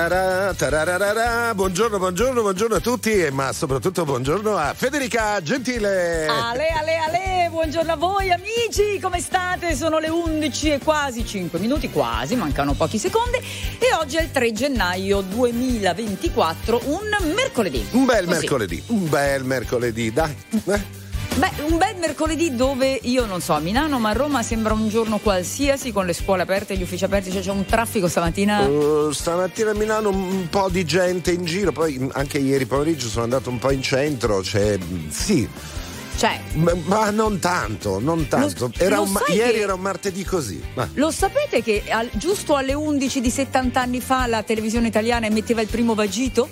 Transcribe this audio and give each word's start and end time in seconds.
Tararara, 0.00 0.54
tararara, 0.54 1.54
buongiorno, 1.54 1.98
buongiorno, 1.98 2.40
buongiorno 2.40 2.76
a 2.76 2.80
tutti, 2.80 3.28
ma 3.32 3.52
soprattutto 3.52 4.06
buongiorno 4.06 4.56
a 4.56 4.72
Federica 4.72 5.42
Gentile. 5.42 6.24
Ale, 6.26 6.68
ale, 6.68 6.96
ale, 6.96 7.48
buongiorno 7.50 7.92
a 7.92 7.96
voi 7.96 8.32
amici, 8.32 8.98
come 8.98 9.20
state? 9.20 9.74
Sono 9.74 9.98
le 9.98 10.08
11 10.08 10.70
e 10.70 10.78
quasi 10.78 11.26
5 11.26 11.58
minuti, 11.58 11.90
quasi, 11.90 12.34
mancano 12.34 12.72
pochi 12.72 12.96
secondi 12.96 13.36
e 13.78 13.92
oggi 13.94 14.16
è 14.16 14.22
il 14.22 14.30
3 14.30 14.52
gennaio 14.52 15.20
2024, 15.20 16.80
un 16.84 17.34
mercoledì. 17.34 17.86
Un 17.90 18.06
bel 18.06 18.24
Così. 18.24 18.38
mercoledì, 18.38 18.82
un 18.86 19.06
bel 19.06 19.44
mercoledì, 19.44 20.10
dai. 20.10 20.34
Eh. 21.40 21.50
Beh, 21.56 21.62
un 21.70 21.78
bel 21.78 21.96
mercoledì 21.98 22.54
dove 22.54 22.98
io 23.02 23.24
non 23.24 23.40
so, 23.40 23.54
a 23.54 23.60
Milano, 23.60 23.98
ma 23.98 24.10
a 24.10 24.12
Roma 24.12 24.42
sembra 24.42 24.74
un 24.74 24.88
giorno 24.88 25.18
qualsiasi 25.18 25.92
con 25.92 26.04
le 26.04 26.12
scuole 26.12 26.42
aperte, 26.42 26.76
gli 26.76 26.82
uffici 26.82 27.04
aperti, 27.04 27.30
cioè 27.30 27.40
c'è 27.40 27.50
un 27.50 27.64
traffico 27.64 28.08
stamattina. 28.08 28.60
Uh, 28.60 29.10
stamattina 29.10 29.70
a 29.70 29.74
Milano 29.74 30.10
un 30.10 30.48
po' 30.50 30.68
di 30.68 30.84
gente 30.84 31.32
in 31.32 31.44
giro, 31.44 31.72
poi 31.72 32.08
anche 32.12 32.38
ieri 32.38 32.66
pomeriggio 32.66 33.08
sono 33.08 33.24
andato 33.24 33.48
un 33.48 33.58
po' 33.58 33.70
in 33.70 33.82
centro, 33.82 34.42
cioè 34.42 34.78
sì, 35.08 35.48
cioè, 36.16 36.40
ma, 36.54 36.72
ma, 36.84 37.10
non 37.10 37.38
tanto, 37.38 37.98
non 37.98 38.28
tanto. 38.28 38.66
Lo, 38.66 38.72
era 38.76 38.96
lo 38.96 39.06
ma- 39.06 39.22
ieri 39.28 39.52
che... 39.52 39.60
era 39.60 39.74
un 39.74 39.80
martedì 39.80 40.24
così. 40.24 40.62
Ma. 40.74 40.88
Lo 40.94 41.10
sapete 41.10 41.62
che 41.62 41.84
al, 41.88 42.10
giusto 42.12 42.56
alle 42.56 42.74
11 42.74 43.20
di 43.20 43.30
70 43.30 43.80
anni 43.80 44.00
fa 44.00 44.26
la 44.26 44.42
televisione 44.42 44.88
italiana 44.88 45.26
emetteva 45.26 45.60
il 45.62 45.68
primo 45.68 45.94
vagito? 45.94 46.48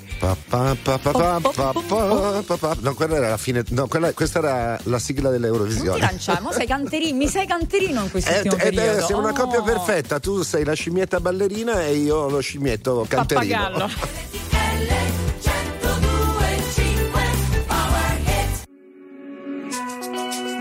No, 2.80 2.94
quella 2.94 3.16
era 3.16 3.28
la 3.28 3.36
fine. 3.36 3.62
No, 3.68 3.86
quella, 3.88 4.12
questa 4.12 4.38
era 4.38 4.80
la 4.84 4.98
sigla 4.98 5.30
dell'Eurovisione. 5.30 5.90
Non 5.90 5.95
ti 5.98 6.00
lanciamo, 6.00 6.52
sei 6.52 6.66
canterino, 6.66 7.16
mi 7.16 7.28
sei 7.28 7.46
canterino 7.46 8.02
in 8.02 8.10
questo 8.10 8.30
eh, 8.30 8.36
ultimo 8.36 8.56
eh, 8.56 8.59
periodo. 8.59 8.98
Ed, 8.98 9.04
sei 9.04 9.16
oh. 9.16 9.18
una 9.18 9.32
coppia 9.32 9.60
oh. 9.60 9.64
perfetta, 9.64 10.18
tu 10.18 10.43
sei 10.43 10.65
la 10.65 10.74
scimmietta 10.74 11.20
ballerina 11.20 11.84
e 11.84 11.96
io 11.96 12.28
lo 12.28 12.40
scimmietto 12.40 13.04
canterino. 13.09 13.88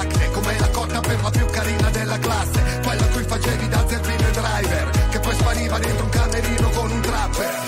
l'acne 0.00 0.30
Come 0.30 0.58
la 0.58 0.68
cotta 0.68 1.00
per 1.00 1.22
la 1.22 1.30
più 1.30 1.46
carina 1.46 1.90
della 1.90 2.18
classe 2.18 2.80
Quella 2.82 3.06
cui 3.06 3.24
facevi 3.24 3.68
da 3.68 3.84
zerbino 3.86 4.30
driver 4.30 4.90
Che 5.10 5.20
poi 5.20 5.34
spariva 5.34 5.78
dentro 5.78 6.04
un 6.04 6.10
camerino 6.10 6.68
con 6.70 6.90
un 6.90 7.00
trapper 7.00 7.60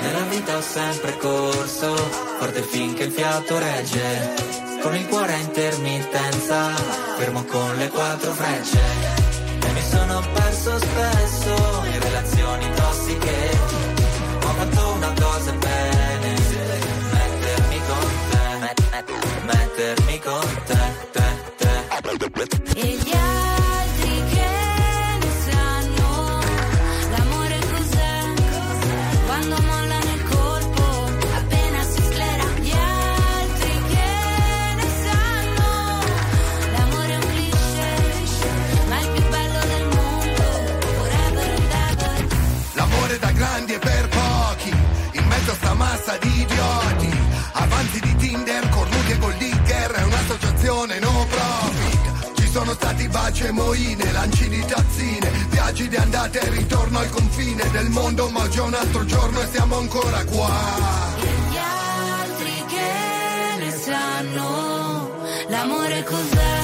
Nella 0.00 0.24
vita 0.30 0.56
ho 0.56 0.60
sempre 0.60 1.16
corso, 1.18 1.94
forte 2.38 2.62
finché 2.62 3.04
il 3.04 3.12
fiato 3.12 3.58
regge. 3.58 4.46
Con 4.80 4.94
il 4.94 5.06
cuore 5.08 5.32
a 5.34 5.36
intermittenza, 5.38 6.74
fermo 7.18 7.44
con 7.44 7.76
le 7.76 7.88
quattro 7.88 8.32
frecce. 8.32 8.80
E 9.60 9.72
mi 9.72 9.82
sono 9.82 10.22
perso 10.32 10.78
spesso 10.78 11.82
in 11.92 12.00
relazioni 12.00 12.70
tossiche. 12.74 13.58
Ho 14.44 14.52
fatto 14.54 14.92
una 14.92 15.12
cosa 15.20 15.52
bene, 15.52 16.34
mettermi 17.12 17.80
con 17.86 18.08
te, 18.30 18.58
met- 18.60 18.90
met- 18.92 19.44
mettermi 19.44 20.18
con 20.20 20.62
te, 20.64 20.67
stati 53.28 53.42
baci 53.42 53.44
e 53.44 53.52
moine 53.52 54.12
Lanci 54.12 54.48
di 54.48 54.64
tazzine. 54.64 55.30
Viaggi 55.50 55.88
di 55.88 55.96
andata 55.96 56.40
e 56.40 56.50
ritorno 56.50 56.98
al 56.98 57.10
confine 57.10 57.68
del 57.70 57.88
mondo 57.90 58.28
Ma 58.30 58.48
è 58.48 58.58
un 58.60 58.74
altro 58.74 59.04
giorno 59.04 59.40
e 59.40 59.46
siamo 59.52 59.76
ancora 59.76 60.24
qua. 60.24 60.50
E 61.20 61.50
gli 61.50 61.56
altri 61.56 62.64
che 62.66 63.64
ne 63.64 63.70
sanno 63.70 65.10
l'amore 65.48 66.04
cos'è? 66.04 66.56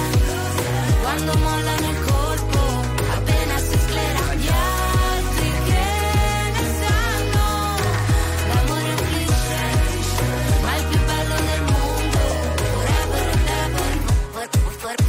Quando 1.02 1.34
mollano 1.36 1.90
il 1.90 2.04
colpo 2.04 2.58
appena 3.12 3.58
si 3.58 3.78
sclera. 3.78 4.22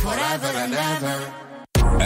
Forever 0.05 0.57
and 0.57 0.73
ever 0.73 1.44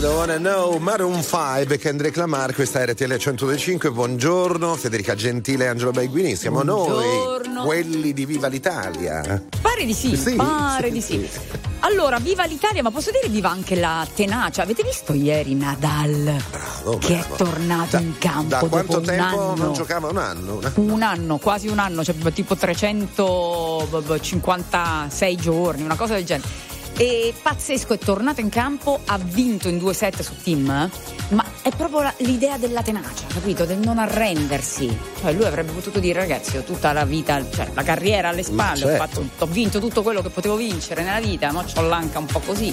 I 0.00 0.02
don't 0.02 0.16
wanna 0.16 0.38
know, 0.38 0.78
Maroon 0.78 1.22
5 1.22 1.76
Kendrick 1.76 2.16
Lamar, 2.16 2.54
questa 2.54 2.80
è 2.80 2.86
RTL 2.86 3.16
105, 3.18 3.90
buongiorno, 3.90 4.74
Federica 4.76 5.14
Gentile 5.14 5.64
e 5.64 5.66
Angelo 5.68 5.90
Baiguini, 5.90 6.36
siamo 6.36 6.62
Buongiorno. 6.62 7.52
noi, 7.52 7.66
quelli 7.66 8.14
di 8.14 8.24
Viva 8.24 8.46
l'Italia. 8.46 9.42
Pare 9.60 9.84
di 9.84 9.92
sì, 9.92 10.16
Sì, 10.16 10.36
pare 10.36 10.86
sì, 10.86 10.92
di 10.94 11.00
sì. 11.02 11.28
sì. 11.30 11.38
Allora, 11.80 12.18
viva 12.18 12.44
l'Italia, 12.46 12.82
ma 12.82 12.90
posso 12.90 13.10
dire 13.10 13.28
viva 13.28 13.50
anche 13.50 13.74
la 13.74 14.06
tenacia. 14.14 14.62
Avete 14.62 14.82
visto 14.84 15.12
ieri 15.12 15.54
Nadal 15.54 16.34
Bravo, 16.50 16.96
che 16.98 17.16
bravo. 17.18 17.34
è 17.34 17.36
tornato 17.36 17.96
Da- 17.96 18.00
in 18.00 18.16
campo 18.18 18.48
Da 18.48 18.58
dopo 18.60 18.68
quanto 18.70 18.96
un 18.98 19.04
tempo 19.04 19.40
anno? 19.40 19.54
non 19.64 19.72
giocava? 19.74 20.08
Un 20.08 20.16
anno? 20.16 20.54
Una- 20.56 20.72
Un 20.76 21.02
anno, 21.02 21.36
quasi 21.38 21.68
un 21.68 21.78
anno, 21.78 22.02
cioè 22.04 22.14
tipo 22.32 22.56
356 22.56 25.36
giorni, 25.36 25.82
una 25.82 25.96
cosa 25.96 26.14
del 26.14 26.24
genere. 26.24 26.68
E 27.00 27.32
pazzesco, 27.40 27.94
è 27.94 27.98
tornato 27.98 28.40
in 28.42 28.50
campo, 28.50 29.00
ha 29.06 29.16
vinto 29.16 29.68
in 29.68 29.78
due 29.78 29.94
set 29.94 30.20
su 30.20 30.34
team, 30.42 30.66
ma 31.28 31.44
è 31.62 31.70
proprio 31.74 32.02
la- 32.02 32.12
l'idea 32.18 32.58
della 32.58 32.82
tenacia, 32.82 33.24
capito? 33.32 33.64
Del 33.64 33.78
non 33.78 33.96
arrendersi. 33.98 34.94
Cioè 35.18 35.32
lui 35.32 35.46
avrebbe 35.46 35.72
potuto 35.72 35.98
dire, 35.98 36.20
ragazzi, 36.20 36.58
ho 36.58 36.62
tutta 36.62 36.92
la 36.92 37.06
vita, 37.06 37.42
cioè 37.50 37.70
la 37.72 37.82
carriera 37.84 38.28
alle 38.28 38.42
spalle, 38.42 38.84
ho, 38.84 38.88
certo. 38.88 39.22
fatto- 39.22 39.44
ho 39.44 39.46
vinto 39.46 39.80
tutto 39.80 40.02
quello 40.02 40.20
che 40.20 40.28
potevo 40.28 40.56
vincere 40.56 41.02
nella 41.02 41.20
vita, 41.20 41.50
ma 41.52 41.64
c'ho 41.64 41.80
l'anca 41.80 42.18
un 42.18 42.26
po' 42.26 42.40
così. 42.40 42.70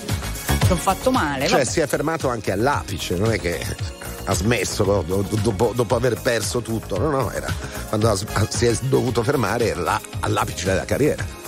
Ci 0.66 0.72
ho 0.74 0.76
fatto 0.76 1.10
male. 1.10 1.48
Cioè 1.48 1.60
vabbè. 1.60 1.70
si 1.72 1.80
è 1.80 1.88
fermato 1.88 2.28
anche 2.28 2.52
all'apice, 2.52 3.16
non 3.16 3.32
è 3.32 3.40
che 3.40 3.66
ha 4.26 4.34
smesso 4.34 4.84
do- 4.84 5.04
do- 5.22 5.38
dopo, 5.42 5.72
dopo 5.74 5.96
aver 5.96 6.20
perso 6.22 6.60
tutto, 6.60 6.98
no, 7.00 7.10
no, 7.10 7.32
era 7.32 7.48
quando 7.88 8.14
si 8.50 8.66
è 8.66 8.76
dovuto 8.82 9.24
fermare 9.24 9.74
là, 9.74 10.02
all'apice 10.20 10.66
della 10.66 10.84
carriera. 10.84 11.46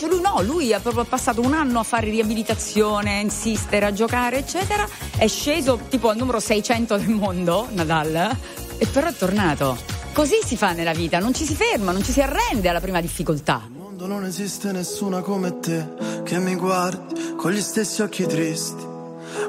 Invece 0.00 0.06
lui 0.06 0.20
no, 0.20 0.42
lui 0.42 0.72
ha 0.72 0.78
proprio 0.78 1.02
passato 1.02 1.40
un 1.40 1.54
anno 1.54 1.80
a 1.80 1.82
fare 1.82 2.08
riabilitazione, 2.08 3.16
a 3.16 3.20
insistere, 3.20 3.84
a 3.86 3.92
giocare, 3.92 4.38
eccetera. 4.38 4.86
È 5.16 5.26
sceso 5.26 5.80
tipo 5.88 6.08
al 6.08 6.16
numero 6.16 6.38
600 6.38 6.96
del 6.98 7.08
mondo, 7.08 7.66
Nadal, 7.72 8.36
e 8.78 8.86
però 8.86 9.08
è 9.08 9.12
tornato. 9.12 9.76
Così 10.12 10.38
si 10.44 10.56
fa 10.56 10.70
nella 10.72 10.92
vita, 10.92 11.18
non 11.18 11.34
ci 11.34 11.44
si 11.44 11.56
ferma, 11.56 11.90
non 11.90 12.04
ci 12.04 12.12
si 12.12 12.20
arrende 12.20 12.68
alla 12.68 12.80
prima 12.80 13.00
difficoltà. 13.00 13.62
Nel 13.68 13.80
mondo 13.80 14.06
non 14.06 14.24
esiste 14.24 14.70
nessuna 14.70 15.20
come 15.20 15.58
te 15.58 15.84
che 16.22 16.38
mi 16.38 16.54
guardi 16.54 17.34
con 17.36 17.50
gli 17.50 17.60
stessi 17.60 18.00
occhi 18.00 18.24
tristi. 18.24 18.86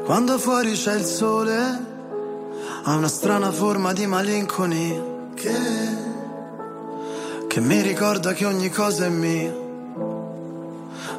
Quando 0.03 0.39
fuori 0.39 0.71
c'è 0.71 0.95
il 0.95 1.05
sole, 1.05 1.57
ha 2.85 2.95
una 2.95 3.07
strana 3.07 3.51
forma 3.51 3.93
di 3.93 4.07
malinconia 4.07 5.03
che, 5.35 5.57
che 7.47 7.59
mi 7.59 7.81
ricorda 7.81 8.33
che 8.33 8.45
ogni 8.45 8.69
cosa 8.69 9.05
è 9.05 9.09
mia, 9.09 9.67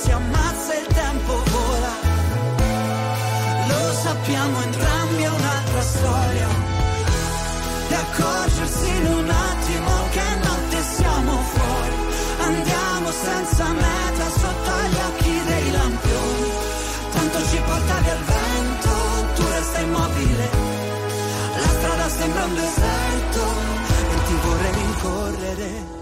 si 0.00 0.10
ammazza 0.10 0.74
il 0.74 0.86
tempo 0.86 1.32
vola. 1.50 1.94
Lo 3.68 3.92
sappiamo 3.92 4.62
entrambi, 4.62 5.22
è 5.22 5.28
un'altra 5.28 5.82
storia. 5.82 6.48
E 7.88 7.94
accorgersi 7.94 8.88
in 8.88 9.06
un 9.06 9.28
attimo 9.28 9.92
che 10.10 10.26
notte 10.46 10.82
siamo 10.96 11.32
fuori. 11.54 11.96
Andiamo 12.40 13.10
senza 13.10 13.64
meta 13.72 14.26
sotto 14.40 14.72
gli 14.90 15.00
occhi 15.08 15.42
dei 15.46 15.70
lampioni. 15.70 16.50
Tanto 17.12 17.38
ci 17.48 17.60
porta 17.66 17.94
via 18.00 18.14
il 18.14 18.24
vento, 18.24 18.90
tu 19.34 19.42
resta 19.48 19.78
immobile. 19.80 20.50
La 21.60 21.68
strada 21.68 22.08
sembra 22.08 22.44
un 22.44 22.54
deserto 22.54 23.42
e 24.12 24.26
ti 24.26 24.34
vorrei 24.42 24.72
rincorrere. 24.72 26.01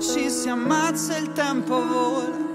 Ci 0.00 0.30
si 0.30 0.48
ammazza 0.48 1.16
il 1.18 1.32
tempo 1.32 1.86
vola. 1.86 2.48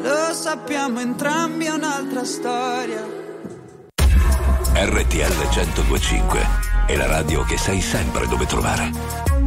Lo 0.00 0.32
sappiamo 0.32 1.00
entrambi, 1.00 1.66
è 1.66 1.70
un'altra 1.70 2.24
storia. 2.24 3.04
RTL 4.74 5.48
1025 5.52 6.40
è 6.86 6.96
la 6.96 7.06
radio 7.06 7.42
che 7.42 7.58
sai 7.58 7.82
sempre 7.82 8.26
dove 8.26 8.46
trovare 8.46 8.90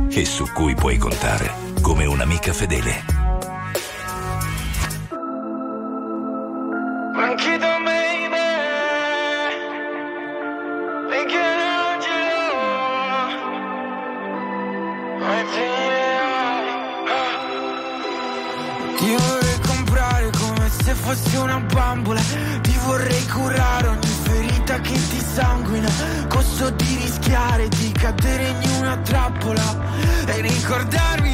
e 0.10 0.26
su 0.26 0.46
cui 0.54 0.76
puoi 0.76 0.98
contare 0.98 1.52
come 1.82 2.06
un'amica 2.06 2.54
fedele. 2.54 3.21
Una 28.92 28.98
trappola 29.04 29.78
E 30.26 30.42
ricordarmi 30.42 31.31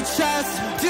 Fino 0.00 0.24
all'eccesso 0.24 0.60
Ti 0.78 0.88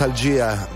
nostalgia 0.00 0.66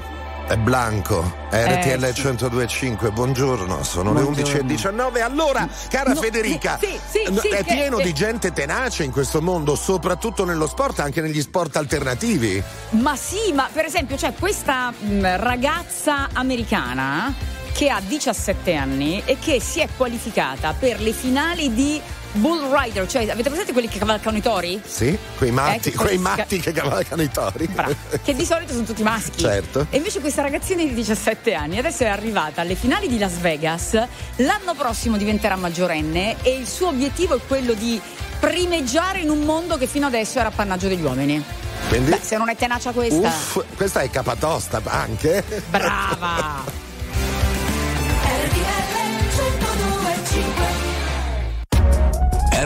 è 0.46 0.54
Blanco, 0.58 1.22
RTL 1.50 2.04
eh, 2.04 2.12
sì. 2.12 2.20
1025. 2.24 3.10
Buongiorno, 3.10 3.82
sono 3.82 4.12
Buongiorno. 4.12 4.66
le 4.66 4.74
11.19. 4.74 5.22
Allora, 5.22 5.66
cara 5.88 6.12
no, 6.12 6.20
Federica, 6.20 6.78
sì, 6.78 6.98
sì, 7.08 7.32
no, 7.32 7.40
è 7.40 7.64
pieno 7.64 8.00
di 8.00 8.12
gente 8.12 8.52
tenace 8.52 9.02
in 9.02 9.10
questo 9.10 9.40
mondo, 9.40 9.76
soprattutto 9.76 10.44
nello 10.44 10.66
sport, 10.66 11.00
anche 11.00 11.22
negli 11.22 11.40
sport 11.40 11.76
alternativi. 11.76 12.62
Ma 12.90 13.16
sì, 13.16 13.54
ma 13.54 13.66
per 13.72 13.86
esempio, 13.86 14.16
c'è 14.16 14.28
cioè, 14.28 14.38
questa 14.38 14.90
mh, 14.90 15.36
ragazza 15.36 16.28
americana 16.34 17.32
che 17.72 17.88
ha 17.88 18.02
17 18.06 18.74
anni 18.74 19.22
e 19.24 19.38
che 19.40 19.58
si 19.58 19.80
è 19.80 19.88
qualificata 19.96 20.74
per 20.78 21.00
le 21.00 21.12
finali 21.12 21.72
di 21.72 21.98
bull 22.34 22.70
rider, 22.70 23.06
cioè 23.06 23.28
avete 23.28 23.48
presente 23.48 23.72
quelli 23.72 23.88
che 23.88 23.98
cavalcano 23.98 24.36
i 24.36 24.40
tori? 24.42 24.80
Sì, 24.84 25.16
quei 25.36 25.50
eh, 25.50 25.52
matti, 25.52 25.88
eh, 25.88 25.90
che, 25.92 25.96
quei 25.96 26.18
matti 26.18 26.60
che 26.60 26.72
cavalcano 26.72 27.22
i 27.22 27.30
tori. 27.30 27.66
Bra, 27.66 27.88
che 28.22 28.34
di 28.34 28.44
solito 28.44 28.72
sono 28.72 28.84
tutti 28.84 29.02
maschi. 29.02 29.40
Certo. 29.40 29.86
E 29.90 29.96
invece 29.96 30.20
questa 30.20 30.42
ragazzina 30.42 30.82
di 30.82 30.94
17 30.94 31.54
anni 31.54 31.78
adesso 31.78 32.04
è 32.04 32.08
arrivata 32.08 32.60
alle 32.60 32.74
finali 32.74 33.08
di 33.08 33.18
Las 33.18 33.38
Vegas, 33.38 34.00
l'anno 34.36 34.74
prossimo 34.74 35.16
diventerà 35.16 35.56
maggiorenne 35.56 36.36
e 36.42 36.50
il 36.50 36.66
suo 36.66 36.88
obiettivo 36.88 37.36
è 37.36 37.40
quello 37.46 37.74
di 37.74 38.00
primeggiare 38.40 39.20
in 39.20 39.30
un 39.30 39.40
mondo 39.40 39.76
che 39.76 39.86
fino 39.86 40.06
adesso 40.06 40.38
era 40.38 40.48
appannaggio 40.48 40.88
degli 40.88 41.02
uomini. 41.02 41.42
Quindi? 41.88 42.10
Beh, 42.10 42.20
se 42.22 42.36
non 42.36 42.48
è 42.48 42.56
tenacia 42.56 42.92
questa. 42.92 43.28
Uff, 43.28 43.64
questa 43.76 44.00
è 44.00 44.10
capatosta 44.10 44.80
anche. 44.84 45.44
Brava! 45.70 46.82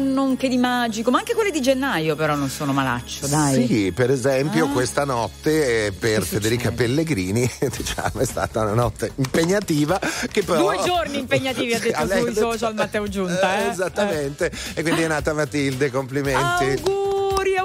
Hanno 0.00 0.22
un 0.22 0.36
che 0.36 0.48
di 0.48 0.56
magico, 0.56 1.10
ma 1.10 1.18
anche 1.18 1.34
quelle 1.34 1.50
di 1.50 1.60
gennaio 1.60 2.16
però 2.16 2.34
non 2.34 2.48
sono 2.48 2.72
malaccio, 2.72 3.26
dai. 3.26 3.66
Sì, 3.66 3.92
per 3.92 4.10
esempio 4.10 4.64
Ah. 4.66 4.68
questa 4.70 5.04
notte 5.04 5.86
eh, 5.86 5.92
per 5.92 6.22
Federica 6.24 6.70
Pellegrini 6.72 7.48
diciamo, 7.76 8.20
è 8.20 8.24
stata 8.24 8.60
una 8.62 8.74
notte 8.74 9.12
impegnativa 9.16 9.98
che 10.30 10.42
però... 10.42 10.60
Due 10.72 10.82
giorni 10.84 11.18
impegnativi 11.18 11.74
ha 11.74 11.78
detto 12.06 12.18
sui 12.24 12.34
social 12.34 12.74
Matteo 12.74 13.08
Giunta. 13.08 13.58
Eh, 13.58 13.64
Eh? 13.66 13.68
esattamente, 13.70 14.50
e 14.74 14.82
quindi 14.82 15.02
è 15.02 15.06
nata 15.08 15.32
Matilde, 15.34 15.90
complimenti. 15.90 16.64
Auguri, 16.64 16.99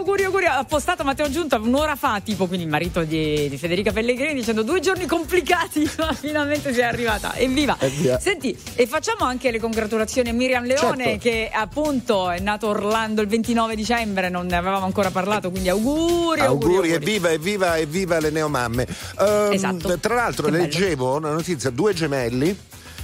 auguri, 0.06 0.24
auguri. 0.24 0.46
Ha 0.46 0.64
postato 0.66 1.04
Matteo 1.04 1.30
Giunta 1.32 1.58
un'ora 1.58 1.96
fa, 1.96 2.22
tipo, 2.24 2.46
quindi 2.46 2.66
il 2.66 2.72
marito 2.72 3.04
di, 3.04 3.50
di 3.50 3.58
Federica 3.58 3.92
Pellegrini, 3.92 4.36
dicendo 4.36 4.62
due 4.62 4.80
giorni 4.80 5.08
complicati, 5.08 5.90
ma 5.98 6.14
finalmente 6.14 6.72
sei 6.74 6.84
arrivata. 6.84 7.34
Evviva! 7.36 7.76
Evviva. 7.80 8.20
Senti, 8.20 8.56
e 8.76 8.86
facciamo 8.86 9.26
anche 9.26 9.50
le 9.50 9.60
congratulazioni 9.60 10.30
a 10.30 10.34
Miriam 10.34 10.64
Leone, 10.66 11.04
Certo. 11.04 11.20
che 11.22 11.50
appunto 11.52 12.30
è 12.30 12.40
nato 12.40 12.68
Orlando 12.68 13.22
il 13.22 13.28
29 13.28 13.76
dicembre, 13.76 14.30
non 14.30 14.46
ne 14.46 14.56
avevamo 14.56 14.86
ancora 14.86 15.10
parlato, 15.10 15.50
quindi 15.50 15.70
auguri, 15.70 16.42
auguri. 16.42 16.42
Auguri, 16.42 16.74
auguri. 16.76 16.92
evviva, 16.94 17.32
evviva, 17.32 17.78
evviva 17.80 18.20
le 18.20 18.30
neomamme. 18.30 18.88
Ehm, 19.20 19.52
Esatto. 19.54 19.98
Tra 20.00 20.14
l'altro 20.14 20.46
Che 20.46 20.52
bello. 20.52 20.64
leggevo 20.64 21.16
una 21.16 21.32
notizia, 21.32 21.70
due 21.72 21.94
gemelli 21.94 22.56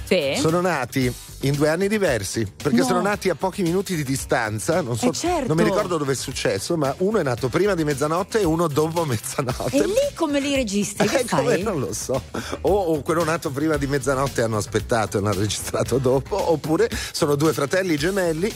Sì. 0.04 0.34
sono 0.36 0.60
nati 0.60 1.12
in 1.42 1.54
due 1.54 1.68
anni 1.68 1.88
diversi, 1.88 2.46
perché 2.56 2.78
No. 2.78 2.84
sono 2.84 3.00
nati 3.00 3.28
a 3.28 3.34
pochi 3.34 3.62
minuti 3.62 3.94
di 3.96 4.04
distanza, 4.04 4.80
non, 4.80 4.96
so, 4.96 5.08
Eh, 5.10 5.12
certo. 5.12 5.48
non 5.48 5.56
mi 5.56 5.64
ricordo 5.64 5.96
dove 5.96 6.12
è 6.12 6.16
successo, 6.16 6.76
ma 6.76 6.94
uno 6.98 7.18
è 7.18 7.22
nato 7.22 7.48
prima 7.48 7.74
di 7.74 7.84
mezzanotte 7.84 8.40
e 8.40 8.44
uno 8.44 8.68
dopo 8.68 9.04
mezzanotte. 9.04 9.76
E 9.76 9.86
lì 9.86 9.94
come 10.14 10.40
li 10.40 10.54
registri? 10.54 11.06
Che 11.12 11.18
Eh, 11.20 11.24
fai? 11.24 11.62
non 11.62 11.80
lo 11.80 11.92
so. 11.92 12.22
O, 12.62 12.70
o 12.72 13.02
quello 13.02 13.24
nato 13.24 13.50
prima 13.50 13.76
di 13.76 13.86
mezzanotte 13.86 14.42
hanno 14.42 14.56
aspettato 14.56 15.16
e 15.16 15.20
hanno 15.20 15.32
registrato 15.32 15.98
dopo, 15.98 16.50
oppure 16.52 16.88
sono 17.12 17.34
due 17.34 17.52
fratelli 17.52 17.96
gemelli, 17.96 18.52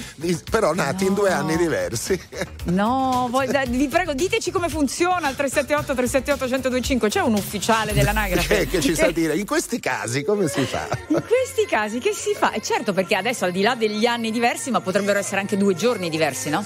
però 0.50 0.72
nati 0.72 1.06
in 1.06 1.14
due 1.14 1.30
No. 1.30 1.36
anni 1.36 1.56
diversi. 1.56 2.18
No, 2.64 3.28
voi- 3.30 3.46
dai, 3.48 3.68
vi 3.68 3.88
prego, 3.88 4.14
diteci 4.14 4.50
come 4.50 4.68
funziona 4.68 5.28
il 5.28 5.34
378 5.36 5.94
378 5.94 6.44
1025. 6.44 7.08
C'è 7.08 7.20
un 7.20 7.34
ufficiale 7.34 7.92
dell'anagrafe 7.92 8.56
che, 8.60 8.66
che 8.66 8.80
ci 8.80 8.94
sa 8.94 9.10
dire, 9.10 9.36
in 9.36 9.44
questi 9.46 9.80
casi 9.80 10.22
come 10.24 10.48
si 10.48 10.64
fa? 10.64 10.86
In 11.08 11.22
questi 11.26 11.66
casi 11.68 11.98
che 11.98 12.12
si 12.12 12.34
fa? 12.34 12.52
E 12.52 12.60
certo, 12.76 12.92
perché 12.92 13.14
adesso 13.14 13.44
al 13.46 13.52
di 13.52 13.62
là 13.62 13.74
degli 13.74 14.04
anni 14.06 14.30
diversi, 14.30 14.70
ma 14.70 14.80
potrebbero 14.80 15.18
essere 15.18 15.40
anche 15.40 15.56
due 15.56 15.74
giorni 15.74 16.10
diversi, 16.10 16.50
no? 16.50 16.64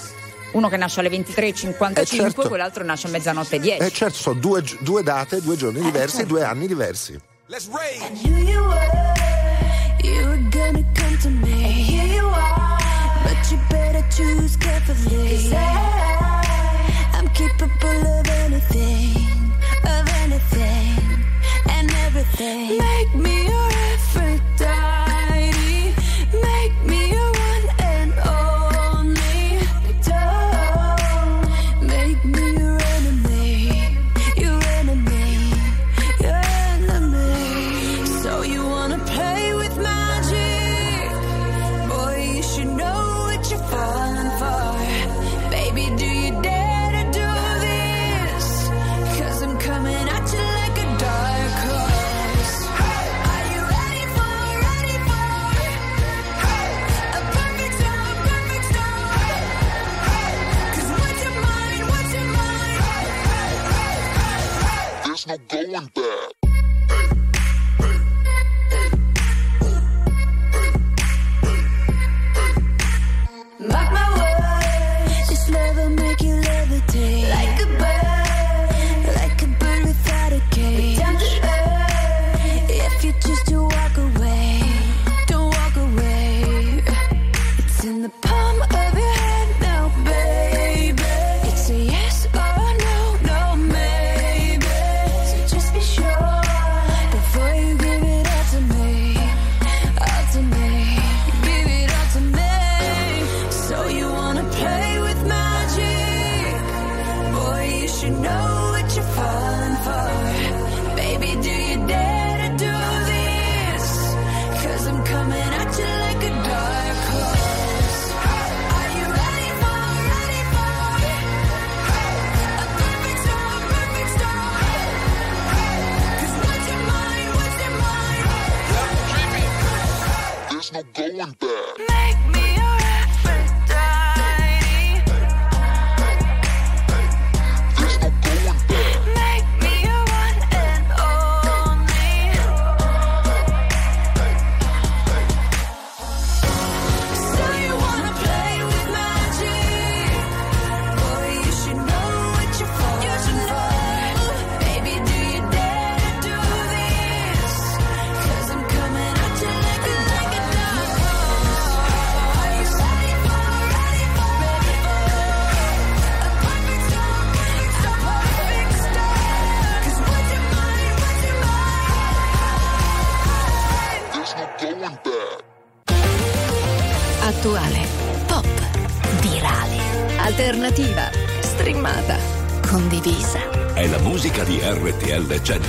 Uno 0.53 0.69
che 0.69 0.77
nasce 0.77 0.99
alle 1.01 1.09
23.55 1.11 2.01
Eh, 2.01 2.05
certo. 2.07 2.43
e 2.43 2.49
quell'altro 2.49 2.83
nasce 2.85 3.07
a 3.07 3.11
mezzanotte 3.11 3.57
e 3.57 3.61
10. 3.61 3.83
Eh 3.85 3.91
certo, 3.93 4.17
sono 4.17 4.41
due, 4.41 4.65
due 4.81 5.03
date, 5.05 5.41
due 5.41 5.55
Eh, 5.55 5.59
giorni 5.59 5.81
diversi, 5.81 6.17
certo. 6.17 6.33
due 6.33 6.43
anni 6.45 6.67
diversi. 6.67 7.19
knew 8.23 8.37
you 8.37 8.65
were, 8.67 9.11
no 65.81 66.30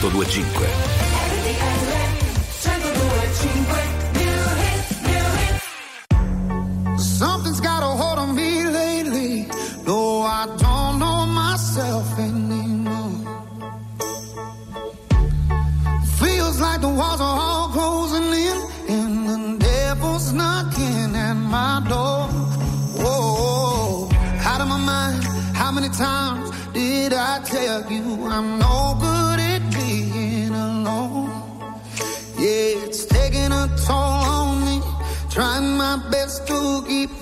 1025. 0.02 0.66
Something's 6.98 7.62
got 7.62 7.84
hold 7.84 8.18
on 8.18 8.34
me 8.36 8.66
lately. 8.66 9.46
No, 9.86 10.24
I 10.24 10.48
don't 10.58 10.98
know 10.98 11.28
myself 11.28 12.18
anymore. 12.18 13.12
Feels 16.20 16.60
like 16.60 16.82
the 16.82 16.90
walls 16.90 17.22
are 17.22 17.40
all 17.40 17.68
closing 17.70 18.34
in, 18.34 18.58
and 18.90 19.30
the 19.30 19.58
devil's 19.64 20.34
knocking 20.34 21.16
at 21.16 21.36
my 21.36 21.80
door. 21.88 22.28
Whoa, 23.04 24.10
out 24.50 24.62
of 24.62 24.68
my 24.68 24.80
mind. 24.80 25.24
How 25.56 25.72
many 25.72 25.90
times 25.90 26.50
did 26.74 27.14
I 27.14 27.40
tell 27.44 27.86
you 27.92 28.26
I'm 28.26 28.51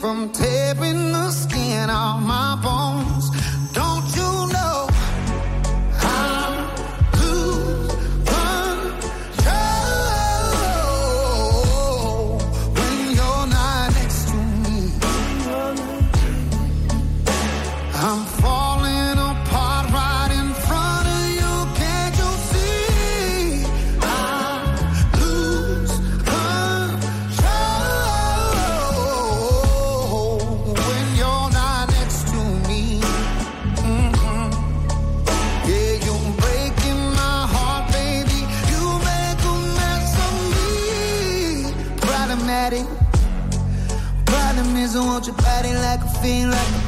from 0.10 0.28
tearing 0.32 1.09
body 46.22 46.46
like 46.46 46.79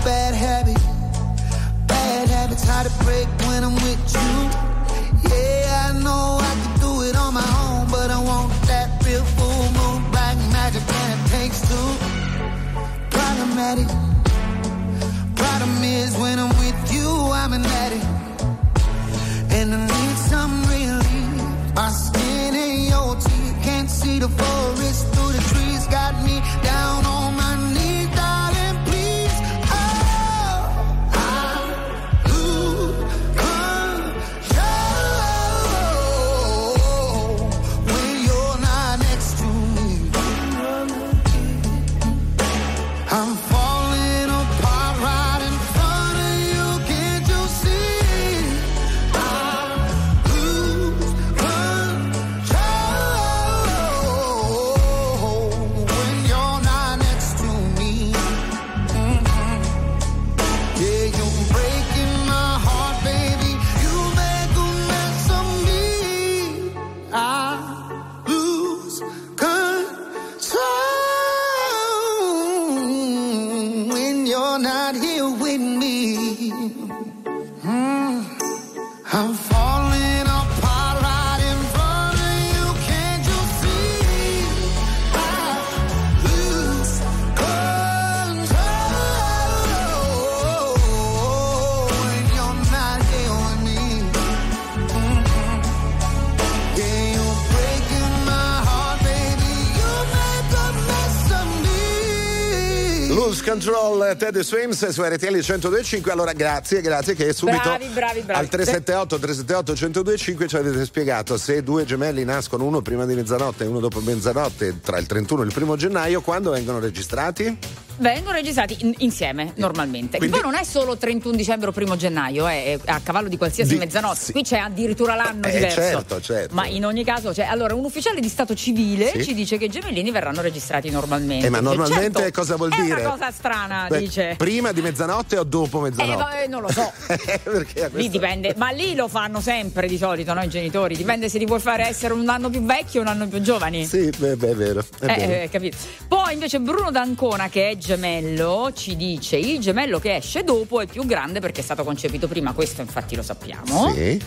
Ted 104.21 104.39
Swims 104.41 104.88
su 104.89 105.01
RTL 105.01 105.31
1025. 105.31 106.12
Allora, 106.12 106.31
grazie, 106.34 106.81
grazie 106.81 107.15
che 107.15 107.34
subito 107.34 107.57
Bravi, 107.63 107.88
bravi, 107.88 108.21
bravi. 108.21 108.39
al 108.39 108.47
378 108.49 109.17
378 109.17 109.71
1025 109.71 110.47
ci 110.47 110.55
avete 110.57 110.86
spiegato 110.86 111.38
se 111.39 111.63
due 111.63 111.86
gemelli 111.86 112.23
nascono 112.23 112.65
uno 112.65 112.84
prima 112.84 113.07
di 113.07 113.15
mezzanotte 113.15 113.63
e 113.63 113.67
uno 113.67 113.79
dopo 113.79 113.99
mezzanotte 113.99 114.79
tra 114.79 114.99
il 114.99 115.07
31 115.07 115.41
e 115.41 115.45
il 115.47 115.53
primo 115.53 115.75
gennaio, 115.75 116.21
quando 116.21 116.51
vengono 116.51 116.77
registrati? 116.77 117.57
Vengono 118.01 118.31
registrati 118.35 118.75
in- 118.79 118.93
insieme 118.97 119.53
normalmente. 119.57 120.17
Quindi- 120.17 120.35
Poi 120.39 120.51
non 120.51 120.59
è 120.59 120.63
solo 120.63 120.97
31 120.97 121.35
dicembre 121.35 121.69
o 121.69 121.71
primo 121.71 121.95
gennaio, 121.95 122.47
è 122.47 122.59
è 122.71 122.79
a 122.85 122.99
cavallo 123.01 123.27
di 123.27 123.37
qualsiasi 123.37 123.73
Di- 123.73 123.77
mezzanotte. 123.79 124.19
sì. 124.19 124.31
Qui 124.31 124.41
c'è 124.43 124.57
addirittura 124.57 125.13
l'anno 125.15 125.45
Eh, 125.45 125.51
diverso. 125.51 125.75
certo, 125.81 126.21
certo. 126.21 126.55
Ma 126.55 126.65
in 126.65 126.83
ogni 126.85 127.03
caso, 127.03 127.33
cioè, 127.33 127.45
allora, 127.45 127.75
un 127.75 127.83
ufficiale 127.85 128.19
di 128.19 128.27
stato 128.27 128.55
civile 128.55 129.11
Sì. 129.11 129.23
ci 129.23 129.33
dice 129.35 129.57
che 129.57 129.65
i 129.65 129.69
gemellini 129.69 130.09
verranno 130.11 130.41
registrati 130.41 130.89
normalmente. 130.89 131.45
Eh, 131.45 131.49
ma 131.49 131.59
normalmente 131.59 132.19
Certo, 132.21 132.39
cosa 132.39 132.55
vuol 132.55 132.71
è 132.71 132.81
dire? 132.81 133.01
una 133.01 133.09
cosa 133.11 133.31
strana, 133.31 133.85
Beh, 133.87 133.99
dice. 133.99 134.33
Prima 134.37 134.71
di 134.71 134.81
mezzanotte 134.81 135.37
o 135.37 135.43
dopo 135.43 135.79
Eh, 135.79 135.89
mezzanotte? 135.89 136.43
eh, 136.43 136.47
non 136.47 136.61
lo 136.61 136.69
so. 136.71 136.91
Perché 137.43 137.89
Lì 137.93 138.09
dipende, 138.09 138.53
ma 138.57 138.69
lì 138.71 138.95
lo 138.95 139.07
fanno 139.07 139.41
sempre 139.41 139.87
di 139.87 139.97
solito, 139.97 140.33
no? 140.33 140.41
I 140.43 140.49
genitori. 140.49 140.95
Dipende 140.95 141.29
se 141.29 141.37
li 141.37 141.45
vuoi 141.45 141.59
fare 141.59 141.85
essere 141.87 142.13
un 142.13 142.27
anno 142.29 142.49
più 142.49 142.63
vecchi 142.63 142.97
o 142.97 143.01
un 143.01 143.07
anno 143.07 143.27
più 143.27 143.41
giovani. 143.41 143.85
Sì, 143.85 144.09
beh, 144.17 144.35
beh, 144.35 144.49
è 144.49 144.55
vero. 144.55 144.79
È 144.99 145.05
Eh, 145.05 145.07
vero. 145.15 145.31
eh, 145.43 145.49
capito. 145.51 145.77
Poi 146.07 146.33
invece 146.33 146.59
Bruno 146.59 146.89
D'Ancona, 146.91 147.49
che 147.49 147.69
è 147.71 147.77
gemello, 147.91 148.71
ci 148.73 148.95
dice: 148.95 149.36
il 149.36 149.60
gemello 149.60 149.99
che 149.99 150.15
esce 150.15 150.43
dopo 150.43 150.80
è 150.80 150.88
più 150.88 151.06
grande 151.06 151.41
perché 151.41 151.60
è 151.60 151.63
stato 151.63 151.84
concepito 151.84 152.27
prima. 152.27 152.54
Questo, 152.54 152.82
infatti, 152.82 153.15
lo 153.15 153.21
sappiamo. 153.21 153.91
Sì. 153.93 154.21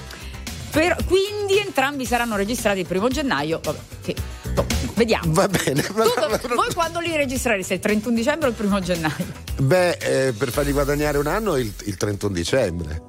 Per- 0.71 1.05
quindi 1.07 1.59
entrambi 1.65 2.05
saranno 2.05 2.37
registrati 2.37 2.81
il 2.81 2.87
primo 2.87 3.09
gennaio. 3.09 3.61
Vabbè, 3.63 3.79
sì. 4.03 4.15
Boh, 4.53 4.67
vediamo. 4.95 5.33
Va 5.33 5.49
bene. 5.49 5.83
Tu 5.83 5.93
do- 5.93 6.55
voi 6.55 6.73
quando 6.75 6.99
li 7.01 7.17
registrerete? 7.17 7.75
Il 7.75 7.81
31 7.81 8.15
dicembre 8.15 8.49
o 8.49 8.51
il 8.51 8.57
primo 8.57 8.81
gennaio? 8.81 9.25
Beh, 9.57 9.91
eh, 9.93 10.33
per 10.33 10.51
fargli 10.51 10.73
guadagnare 10.73 11.17
un 11.17 11.27
anno 11.27 11.57
il, 11.57 11.73
il 11.85 11.97
31 11.97 12.35
dicembre. 12.35 13.03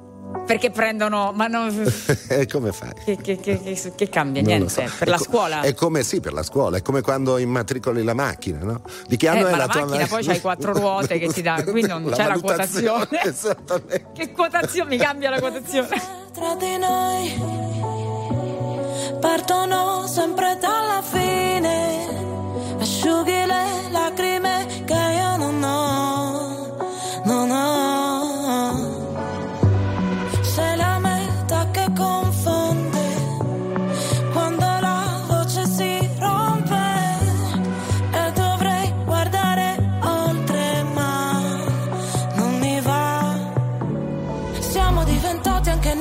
Perché 0.46 0.70
prendono. 0.70 1.32
Ma 1.34 1.46
no, 1.48 1.66
E 2.28 2.46
come 2.46 2.72
fai? 2.72 2.92
che, 3.04 3.16
che- 3.16 3.36
che- 3.40 3.92
che- 3.94 4.08
cambia? 4.08 4.40
Non 4.42 4.50
Niente. 4.50 4.68
so. 4.86 4.92
Per 4.98 5.08
È 5.08 5.10
la 5.10 5.16
co- 5.18 5.24
scuola? 5.24 5.60
È 5.62 5.74
come 5.74 6.02
sì, 6.04 6.20
per 6.20 6.32
la 6.32 6.42
scuola, 6.44 6.76
è 6.76 6.82
come 6.82 7.00
quando 7.02 7.36
immatricoli 7.38 8.02
la 8.04 8.14
macchina, 8.14 8.58
no? 8.62 8.80
Di 9.08 9.16
che 9.16 9.26
Eh, 9.26 9.28
anno 9.30 9.48
è 9.48 9.50
ma 9.50 9.56
la, 9.56 9.56
la 9.56 9.66
tua 9.66 9.84
macchina 9.86 10.06
poi 10.06 10.24
c'hai 10.24 10.40
quattro 10.40 10.72
ruote 10.72 11.18
che 11.18 11.28
ti 11.28 11.42
dà, 11.42 11.62
quindi 11.66 11.88
non 11.88 12.10
c'è 12.12 12.26
la 12.28 12.38
quotazione. 12.38 13.08
Esattamente. 13.24 14.06
Che 14.14 14.30
quotazione? 14.32 14.88
Mi 14.90 14.98
cambia 14.98 15.30
la 15.30 15.40
quotazione. 15.40 15.88
tra 16.32 16.54
di 16.54 16.76
noi 16.78 17.54
partono 19.20 20.06
sempre 20.06 20.56
dalla 20.60 21.02
fine 21.02 22.06
asciughi 22.78 23.30
le 23.46 23.90
lacrime 23.90 24.66
che 24.84 24.92
io 24.94 25.36
non 25.36 25.62
ho 25.62 26.76
non 27.24 27.50
ho 27.50 27.75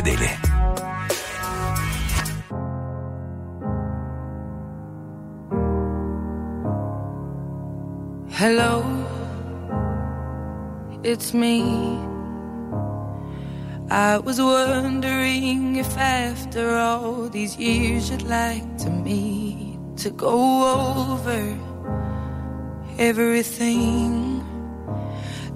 fedele. 0.00 0.30
Hello, 8.30 8.82
it's 11.02 11.34
me. 11.34 11.98
I 13.90 14.18
was 14.18 14.40
wondering 14.40 15.76
if 15.76 15.98
after 15.98 16.76
all 16.76 17.28
these 17.28 17.56
years 17.58 18.10
you'd 18.10 18.22
like 18.22 18.78
to 18.78 18.90
meet 18.90 19.78
to 19.98 20.10
go 20.10 20.36
over 21.10 21.58
everything. 22.98 24.19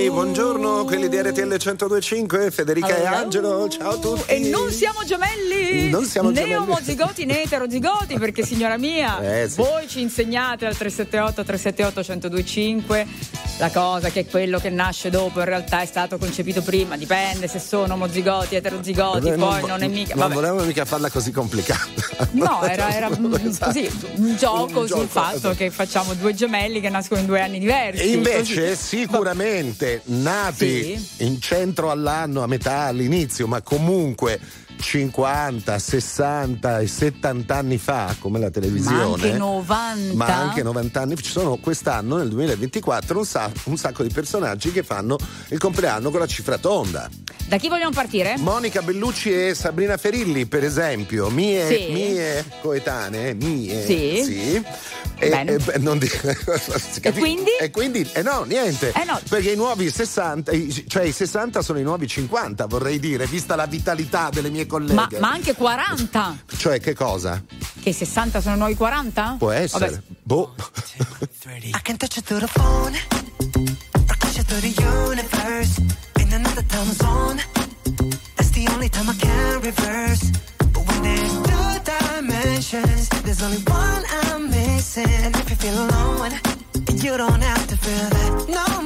Noi, 0.00 0.08
buongiorno, 0.08 0.84
quelli 0.86 1.10
di 1.10 1.20
RTL 1.20 1.42
1025, 1.42 2.50
Federica 2.50 2.96
e 2.96 3.00
Hello. 3.02 3.16
Angelo, 3.16 3.68
ciao 3.68 3.90
a 3.90 3.96
tutti. 3.98 4.22
E 4.30 4.38
non 4.48 4.70
siamo 4.70 5.00
gemelli! 5.04 5.90
Non 5.90 6.06
siamo 6.06 6.30
né 6.30 6.36
gemelli. 6.40 6.54
omozigoti 6.54 7.26
né 7.26 7.42
eterozigoti, 7.42 8.18
perché 8.18 8.42
signora 8.42 8.78
mia, 8.78 9.20
Eh, 9.42 9.48
sì. 9.50 9.56
voi 9.56 9.86
ci 9.88 10.00
insegnate 10.00 10.64
al 10.64 10.74
378 10.74 11.44
378 11.44 12.00
1025 12.30 13.06
la 13.60 13.70
cosa 13.70 14.08
che 14.08 14.24
quello 14.24 14.58
che 14.58 14.70
nasce 14.70 15.10
dopo 15.10 15.38
in 15.40 15.44
realtà 15.44 15.82
è 15.82 15.86
stato 15.86 16.16
concepito 16.16 16.62
prima, 16.62 16.96
dipende 16.96 17.46
se 17.46 17.58
sono 17.58 17.92
omozigoti, 17.94 18.54
eterozigoti, 18.54 19.32
poi 19.32 19.60
vo- 19.60 19.66
non 19.66 19.82
è 19.82 19.86
mica. 19.86 20.14
Non 20.14 20.22
vabbè. 20.24 20.34
volevamo 20.34 20.62
mica 20.64 20.84
farla 20.86 21.10
così 21.10 21.30
complicata. 21.30 22.08
No, 22.32 22.62
era, 22.62 22.92
era 22.94 23.08
Esatto. 23.42 23.72
così, 23.72 23.90
un 24.16 24.36
gioco 24.36 24.80
Un 24.80 24.86
sul 24.86 24.96
gioco, 24.98 25.06
fatto 25.06 25.36
esatto. 25.36 25.54
che 25.54 25.70
facciamo 25.70 26.14
due 26.14 26.34
gemelli 26.34 26.80
che 26.80 26.88
nascono 26.90 27.20
in 27.20 27.26
due 27.26 27.40
anni 27.40 27.58
diversi. 27.58 28.02
E 28.02 28.08
invece 28.12 28.70
così. 28.70 28.76
sicuramente 28.76 30.02
nati 30.04 30.82
Sì. 30.98 31.24
in 31.24 31.40
centro 31.40 31.90
all'anno, 31.90 32.42
a 32.42 32.46
metà, 32.46 32.80
all'inizio, 32.86 33.46
ma 33.46 33.60
comunque 33.62 34.38
50, 34.80 35.78
60 35.78 36.78
e 36.80 36.86
70 36.86 37.54
anni 37.56 37.78
fa, 37.78 38.14
come 38.18 38.38
la 38.38 38.50
televisione. 38.50 38.96
Ma 38.98 39.04
anche 39.12 39.32
90. 39.36 40.14
Ma 40.16 40.26
anche 40.26 40.62
90 40.62 41.00
anni. 41.00 41.16
Ci 41.16 41.30
sono 41.30 41.56
quest'anno, 41.58 42.16
nel 42.16 42.28
2024, 42.28 43.18
un, 43.18 43.24
sa- 43.24 43.50
un 43.64 43.76
sacco 43.76 44.02
di 44.02 44.08
personaggi 44.12 44.72
che 44.72 44.82
fanno 44.82 45.16
il 45.48 45.58
compleanno 45.58 46.10
con 46.10 46.20
la 46.20 46.26
cifra 46.26 46.58
tonda. 46.58 47.08
Da 47.46 47.56
chi 47.56 47.68
vogliamo 47.68 47.90
partire? 47.92 48.36
Monica 48.38 48.80
Bellucci 48.82 49.32
e 49.32 49.54
Sabrina 49.54 49.96
Ferilli, 49.96 50.46
per 50.46 50.64
esempio, 50.64 51.28
mie, 51.30 51.66
Sì. 51.68 51.92
mie 51.92 52.44
coetanee, 52.60 53.34
mie. 53.34 53.84
Sì. 53.84 54.62
E, 55.22 55.28
Bene. 55.28 55.56
e, 55.74 55.78
non 55.78 56.00
si 56.00 57.00
capi- 57.00 57.18
quindi? 57.18 57.50
E 57.60 57.70
quindi, 57.70 58.08
eh 58.12 58.22
no, 58.22 58.44
niente. 58.44 58.92
Eh 58.92 59.04
no. 59.04 59.20
Perché 59.28 59.50
i 59.50 59.56
nuovi 59.56 59.90
60, 59.90 60.52
i- 60.52 60.84
cioè 60.88 61.02
i 61.04 61.12
60 61.12 61.60
sono 61.60 61.78
i 61.78 61.82
nuovi 61.82 62.06
50, 62.06 62.64
vorrei 62.66 62.98
dire, 62.98 63.26
vista 63.26 63.54
la 63.54 63.66
vitalità 63.66 64.30
delle 64.32 64.48
mie 64.48 64.64
colleghe. 64.70 64.94
Ma, 64.94 65.08
ma 65.18 65.30
anche 65.30 65.54
40. 65.54 66.38
Cioè, 66.56 66.80
che 66.80 66.94
cosa? 66.94 67.42
Che 67.82 67.92
60 67.92 68.40
sono 68.40 68.56
noi 68.56 68.74
40? 68.74 69.36
Può 69.38 69.50
essere. 69.50 69.90
Vabbè, 69.90 70.02
Boh. 70.22 70.54
I 71.72 71.80
can 71.82 71.96
touch 71.98 72.16
you 72.16 72.22
through 72.22 72.40
the 72.40 72.46
phone, 72.46 72.94
or 74.08 74.16
touch 74.16 74.36
you 74.36 74.44
through 74.44 74.60
the 74.60 74.74
universe. 74.80 75.78
In 76.18 76.32
another 76.32 76.64
time 76.66 76.92
zone, 76.92 77.40
that's 78.36 78.50
the 78.52 78.66
only 78.72 78.88
time 78.88 79.08
I 79.10 79.16
can 79.16 79.60
reverse. 79.60 80.30
But 80.72 80.86
when 80.86 81.02
there's 81.02 81.34
two 81.42 81.80
dimensions, 81.84 83.08
there's 83.24 83.42
only 83.42 83.62
one 83.66 84.04
I'm 84.22 84.48
missing. 84.48 85.08
And 85.24 85.34
if 85.36 85.50
you 85.50 85.56
feel 85.56 85.74
alone, 85.86 86.32
you 87.02 87.16
don't 87.16 87.42
have 87.42 87.66
to 87.66 87.76
feel 87.76 88.08
that 88.10 88.48
no 88.48 88.79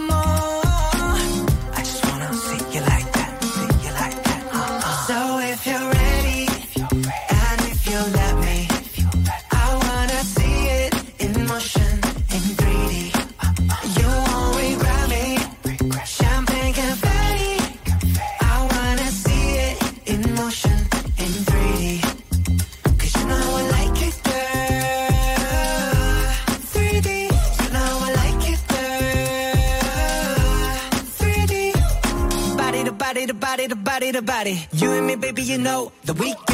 You 34.44 34.92
and 34.92 35.06
me, 35.06 35.16
baby, 35.16 35.42
you 35.42 35.56
know 35.56 35.90
that 36.04 36.18
we 36.18 36.34
got 36.34 36.53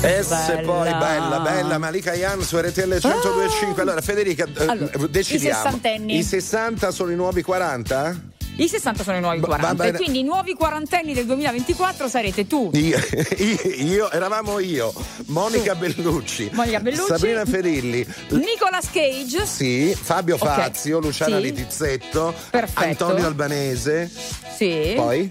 S 0.00 0.28
bella. 0.28 0.60
poi 0.62 0.90
bella, 0.94 1.40
bella 1.40 1.78
Malika 1.78 2.14
Ian 2.14 2.40
su 2.42 2.56
RTL 2.56 2.98
1025. 3.02 3.80
Ah. 3.80 3.82
Allora 3.82 4.00
Federica, 4.00 4.44
eh, 4.44 4.64
allora, 4.66 4.90
decidi 5.08 5.46
I 5.46 5.50
sessantenni. 5.50 6.16
I 6.18 6.22
60 6.22 6.90
sono 6.92 7.10
i 7.10 7.16
nuovi 7.16 7.42
40? 7.42 8.36
I 8.60 8.66
60 8.68 9.04
sono 9.04 9.16
i 9.16 9.20
nuovi 9.20 9.38
40. 9.40 9.74
va 9.74 9.84
e 9.84 9.86
bene. 9.92 9.96
quindi 9.98 10.18
i 10.18 10.22
nuovi 10.24 10.54
quarantenni 10.54 11.14
del 11.14 11.26
2024 11.26 12.08
sarete 12.08 12.46
tu. 12.48 12.70
Io, 12.74 12.98
io- 13.38 13.70
io- 13.76 14.10
eravamo 14.10 14.58
io, 14.58 14.92
Monica 15.26 15.76
Bellucci, 15.76 16.50
Monica 16.52 16.80
Bellucci. 16.80 17.06
Sabrina 17.06 17.44
Ferilli, 17.44 18.04
Nicolas 18.30 18.90
Cage. 18.90 19.46
sì, 19.46 19.94
Fabio 20.00 20.34
Ok. 20.34 20.44
Fazio, 20.44 20.98
Luciana 20.98 21.36
Sì. 21.36 21.42
Litizzetto, 21.42 22.34
Perfetto. 22.50 23.04
Antonio 23.04 23.26
Albanese, 23.26 24.10
Sì. 24.56 24.92
poi 24.96 25.30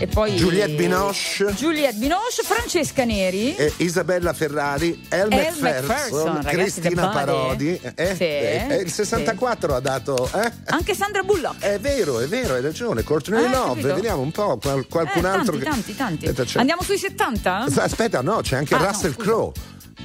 E 0.00 0.06
poi 0.06 0.32
Juliette 0.32 0.72
Binoche. 0.74 1.52
Juliette 1.54 1.98
Binoche, 1.98 2.42
Francesca 2.42 3.04
Neri. 3.04 3.54
eh, 3.54 3.70
Isabella 3.76 4.32
Ferrari, 4.32 4.98
El 5.10 5.28
McPherson, 5.28 6.36
ragazzi, 6.36 6.80
Cristina. 6.80 7.08
Parodi. 7.10 7.78
eh, 7.96 8.14
Sì, 8.16 8.22
eh, 8.24 8.66
eh, 8.70 8.74
il 8.76 8.90
64 8.90 9.74
ha 9.74 9.80
dato. 9.80 10.28
eh? 10.34 10.50
Anche 10.66 10.94
Sandra 10.94 11.22
Bullock. 11.22 11.60
È 11.62 11.78
vero, 11.78 12.18
è 12.20 12.26
vero, 12.28 12.39
hai 12.48 12.60
ragione. 12.62 13.02
Courtney 13.02 13.44
Eh, 13.44 13.48
Love, 13.48 13.92
vediamo 13.94 14.22
un 14.22 14.30
po'. 14.32 14.58
qual- 14.58 14.86
qualcun 14.88 15.24
Eh, 15.24 15.28
altro. 15.28 15.58
tanti, 15.58 15.58
che- 15.58 15.64
tanti, 15.70 15.96
tanti. 15.96 16.24
Aspetta, 16.26 16.44
c'è- 16.44 16.58
Andiamo 16.58 16.82
sui 16.82 16.98
70? 16.98 17.66
Aspetta, 17.76 18.20
no, 18.22 18.40
c'è 18.42 18.56
anche 18.56 18.74
Ah, 18.74 18.78
no, 18.78 18.86
Russell 18.86 19.12
scusa. 19.12 19.28
Crowe. 19.28 19.52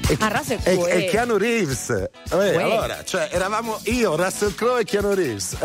E, 0.08 0.18
Ah, 0.20 0.28
Russell 0.28 0.60
e- 0.64 0.74
Crowe, 0.76 0.92
e 0.92 0.98
eh. 0.98 1.06
Keanu 1.10 1.38
Reeves. 1.38 1.90
Eh, 1.90 2.10
allora, 2.62 3.04
cioè, 3.04 3.30
eravamo 3.32 3.80
io, 3.86 4.16
Russell 4.16 4.54
Crowe 4.54 4.82
e 4.82 4.84
Keanu 4.84 5.14
Reeves. 5.14 5.56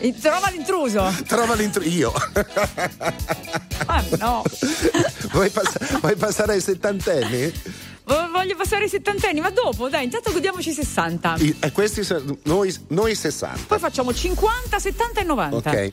Eh, 0.00 0.14
Trova 0.20 0.48
l'intruso. 0.50 1.12
trova 1.26 1.54
l'intro 1.54 1.82
io. 1.82 2.12
Ah, 3.86 4.02
no. 4.18 4.42
vuoi, 5.32 5.48
pass- 5.50 6.00
vuoi 6.00 6.16
passare 6.16 6.52
ai 6.52 6.60
settantenni? 6.60 7.52
Voglio 8.04 8.56
passare 8.56 8.84
ai 8.84 8.88
settantenni, 8.88 9.40
ma 9.40 9.50
dopo, 9.50 9.88
dai, 9.88 10.04
intanto 10.04 10.32
godiamoci 10.32 10.70
i 10.70 10.72
60. 10.72 11.34
I- 11.38 11.56
E 11.60 11.72
questi 11.72 12.02
sono 12.04 12.38
noi, 12.44 12.74
noi 12.88 13.14
60. 13.14 13.64
Poi 13.66 13.78
facciamo 13.78 14.14
50, 14.14 14.78
70 14.78 15.20
e 15.20 15.24
90. 15.24 15.56
Ok. 15.70 15.92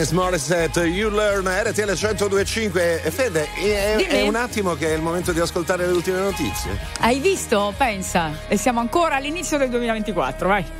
Alanis 0.00 0.12
Morissette, 0.12 0.86
You 0.86 1.10
Learn, 1.10 1.46
RTL 1.46 1.92
1025. 1.92 3.02
E 3.02 3.10
Fede, 3.10 3.52
è, 3.52 3.96
è 3.96 4.22
un 4.22 4.34
attimo 4.34 4.74
che 4.74 4.88
è 4.88 4.94
il 4.94 5.02
momento 5.02 5.30
di 5.32 5.40
ascoltare 5.40 5.84
le 5.84 5.92
ultime 5.92 6.20
notizie. 6.20 6.78
Hai 7.00 7.18
visto? 7.18 7.74
Pensa. 7.76 8.30
E 8.48 8.56
siamo 8.56 8.80
ancora 8.80 9.16
all'inizio 9.16 9.58
del 9.58 9.68
2024, 9.68 10.48
vai. 10.48 10.79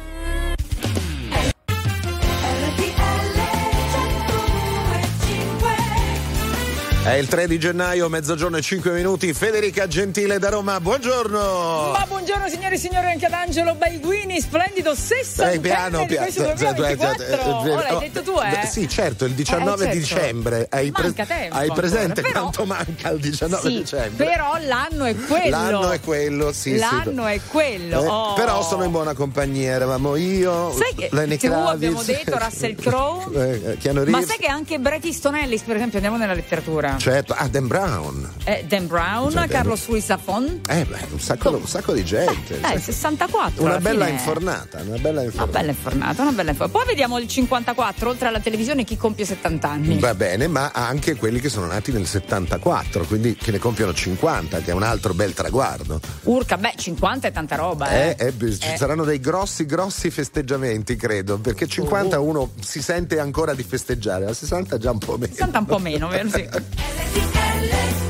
È 7.11 7.15
il 7.15 7.27
3 7.27 7.49
di 7.49 7.59
gennaio, 7.59 8.09
mezzogiorno 8.09 8.57
e 8.57 8.61
5 8.63 8.93
minuti. 8.93 9.33
Federica 9.33 9.89
Gentile 9.89 10.39
da 10.39 10.49
Roma, 10.49 10.79
buongiorno. 10.79 11.91
Ma 11.91 12.05
buongiorno 12.07 12.49
signore 12.49 12.77
e 12.77 12.79
signori 12.79 13.07
anche 13.09 13.27
ad 13.27 13.33
Angelo 13.33 13.75
Baiguini, 13.75 14.41
splendido 14.41 14.95
sesso 14.95 15.43
Eh, 15.43 15.59
piano, 15.59 16.05
di 16.07 16.15
questo 16.15 16.43
piano. 16.53 16.73
2024. 16.75 17.25
Eh, 17.25 17.39
Oh, 17.51 17.65
l'hai 17.81 17.99
detto 17.99 18.23
tu, 18.23 18.39
eh? 18.39 18.65
Sì, 18.65 18.89
certo, 18.89 19.25
il 19.25 19.33
19 19.33 19.75
Eh, 19.75 19.87
certo. 19.87 19.99
dicembre. 19.99 20.67
Hai, 20.71 20.91
Manca 20.93 21.27
tempo 21.27 21.57
hai 21.57 21.73
presente 21.73 22.23
però- 22.23 22.43
quanto 22.43 22.65
manca 22.65 23.11
il 23.11 23.19
19 23.19 23.69
Sì, 23.69 23.77
dicembre? 23.79 24.25
però 24.25 24.57
l'anno 24.65 25.05
è 25.07 25.17
quello. 25.17 25.51
L'anno 25.51 25.91
è 25.91 25.99
quello, 26.01 26.53
sì, 26.53 26.75
sì. 26.75 26.79
L'anno 26.79 27.27
è 27.27 27.41
quello. 27.49 28.03
Eh, 28.05 28.07
oh. 28.07 28.35
Però 28.35 28.63
sono 28.63 28.85
in 28.85 28.93
buona 28.93 29.15
compagnia, 29.15 29.73
eravamo 29.73 30.15
io, 30.15 30.73
Sai 30.77 30.95
che 30.95 31.09
Lenny 31.11 31.37
tu 31.39 31.49
Kravitz, 31.49 31.71
abbiamo 31.71 32.03
detto 32.05 32.39
Russell 32.39 32.75
Crowe, 32.77 33.63
eh, 33.73 33.77
Keanu 33.79 34.05
ma 34.11 34.23
sai 34.23 34.39
che 34.39 34.47
anche 34.47 34.79
Bret 34.79 35.05
Easton 35.05 35.35
Ellis, 35.35 35.63
per 35.63 35.75
esempio, 35.75 35.97
andiamo 35.97 36.17
nella 36.17 36.35
letteratura. 36.35 36.99
Certo, 37.01 37.33
ah, 37.33 37.49
Dan 37.49 37.67
Brown. 37.67 38.31
Eh, 38.45 38.63
Dan 38.69 38.87
Brown, 38.87 39.31
Cioè, 39.31 39.49
Carlos 39.49 39.87
Ruiz 39.87 40.05
Zafón. 40.05 40.61
Eh, 40.69 40.85
beh, 40.85 41.07
un 41.13 41.19
sacco, 41.19 41.49
un 41.49 41.67
sacco 41.67 41.95
di 41.95 42.05
gente. 42.05 42.61
Eh, 42.61 42.79
64. 42.79 43.63
una 43.65 43.79
bella 43.79 44.05
fine. 44.05 44.19
infornata, 44.19 44.83
una 44.85 44.99
bella 44.99 45.21
Una 45.21 45.23
infornata. 45.23 45.59
bella 45.59 45.71
infornata, 45.71 46.23
una 46.23 46.33
bella 46.33 46.51
infornata. 46.51 46.79
Poi 46.79 46.87
vediamo 46.87 47.19
il 47.19 47.27
54, 47.27 48.11
oltre 48.11 48.29
alla 48.29 48.41
televisione, 48.41 48.85
chi 48.85 48.99
compie 48.99 49.25
70 49.25 49.71
anni. 49.71 49.99
Va 49.99 50.15
bene, 50.15 50.47
ma 50.47 50.73
anche 50.75 51.15
quelli 51.17 51.41
che 51.41 51.49
sono 51.49 51.65
nati 51.67 51.91
nel 51.91 52.07
74, 52.07 53.05
quindi 53.07 53.35
che 53.35 53.51
ne 53.51 53.59
compiono 53.59 53.95
50, 53.95 54.61
che 54.61 54.71
è 54.71 54.75
un 54.75 54.83
altro 54.83 55.15
bel 55.15 55.33
traguardo. 55.33 56.01
Urca, 56.25 56.59
beh, 56.59 56.75
50 56.77 57.29
è 57.29 57.33
tanta 57.33 57.57
roba, 57.57 57.91
eh. 57.93 58.15
Eh, 58.19 58.27
eh, 58.39 58.59
ci 58.59 58.69
Eh. 58.73 58.77
saranno 58.77 59.05
dei 59.05 59.21
grossi, 59.21 59.65
grossi 59.65 60.11
festeggiamenti, 60.11 60.97
credo, 60.97 61.39
perché 61.39 61.67
50 61.67 62.21
Oh. 62.21 62.25
uno 62.25 62.51
si 62.61 62.83
sente 62.83 63.19
ancora 63.19 63.55
di 63.55 63.63
festeggiare, 63.63 64.27
a 64.27 64.35
60 64.35 64.77
già 64.77 64.91
un 64.91 64.99
po' 64.99 65.17
meno. 65.17 65.33
60 65.33 65.59
un 65.61 65.65
po' 65.65 65.79
meno, 65.79 66.09
vero? 66.09 66.29
Sì. 66.97 68.10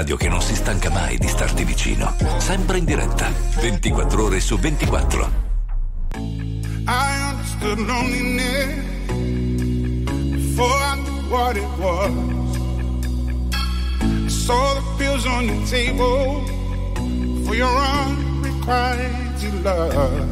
Radio 0.00 0.16
che 0.16 0.28
non 0.30 0.40
si 0.40 0.54
stanca 0.54 0.88
mai 0.88 1.18
di 1.18 1.28
starti 1.28 1.62
vicino. 1.62 2.16
Sempre 2.38 2.78
in 2.78 2.86
diretta, 2.86 3.30
24 3.60 4.24
ore 4.24 4.40
su 4.40 4.56
24. 4.56 5.30
I 6.14 7.30
understood 7.30 7.78
loneliness 7.80 8.82
before 10.30 10.72
I 10.72 10.96
knew 11.02 11.28
what 11.28 11.56
it 11.56 11.68
was. 11.76 12.10
I 14.00 14.28
saw 14.28 14.72
the 14.72 14.80
pills 14.96 15.26
on 15.26 15.44
your 15.44 15.66
table 15.66 16.46
for 17.44 17.54
your 17.54 17.68
unrequited 17.68 19.52
love. 19.62 19.94
Oh, 19.94 20.24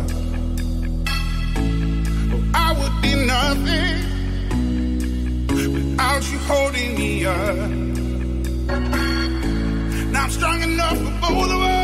I 2.54 2.72
would 2.72 3.02
be 3.02 3.14
nothing 3.26 4.06
without 5.46 6.24
you 6.30 6.38
holding 6.46 6.94
me 6.96 7.26
up. 7.26 7.77
I'm 10.28 10.34
strong 10.34 10.62
enough 10.62 10.98
for 10.98 11.32
both 11.32 11.50
of 11.50 11.62
us. 11.62 11.77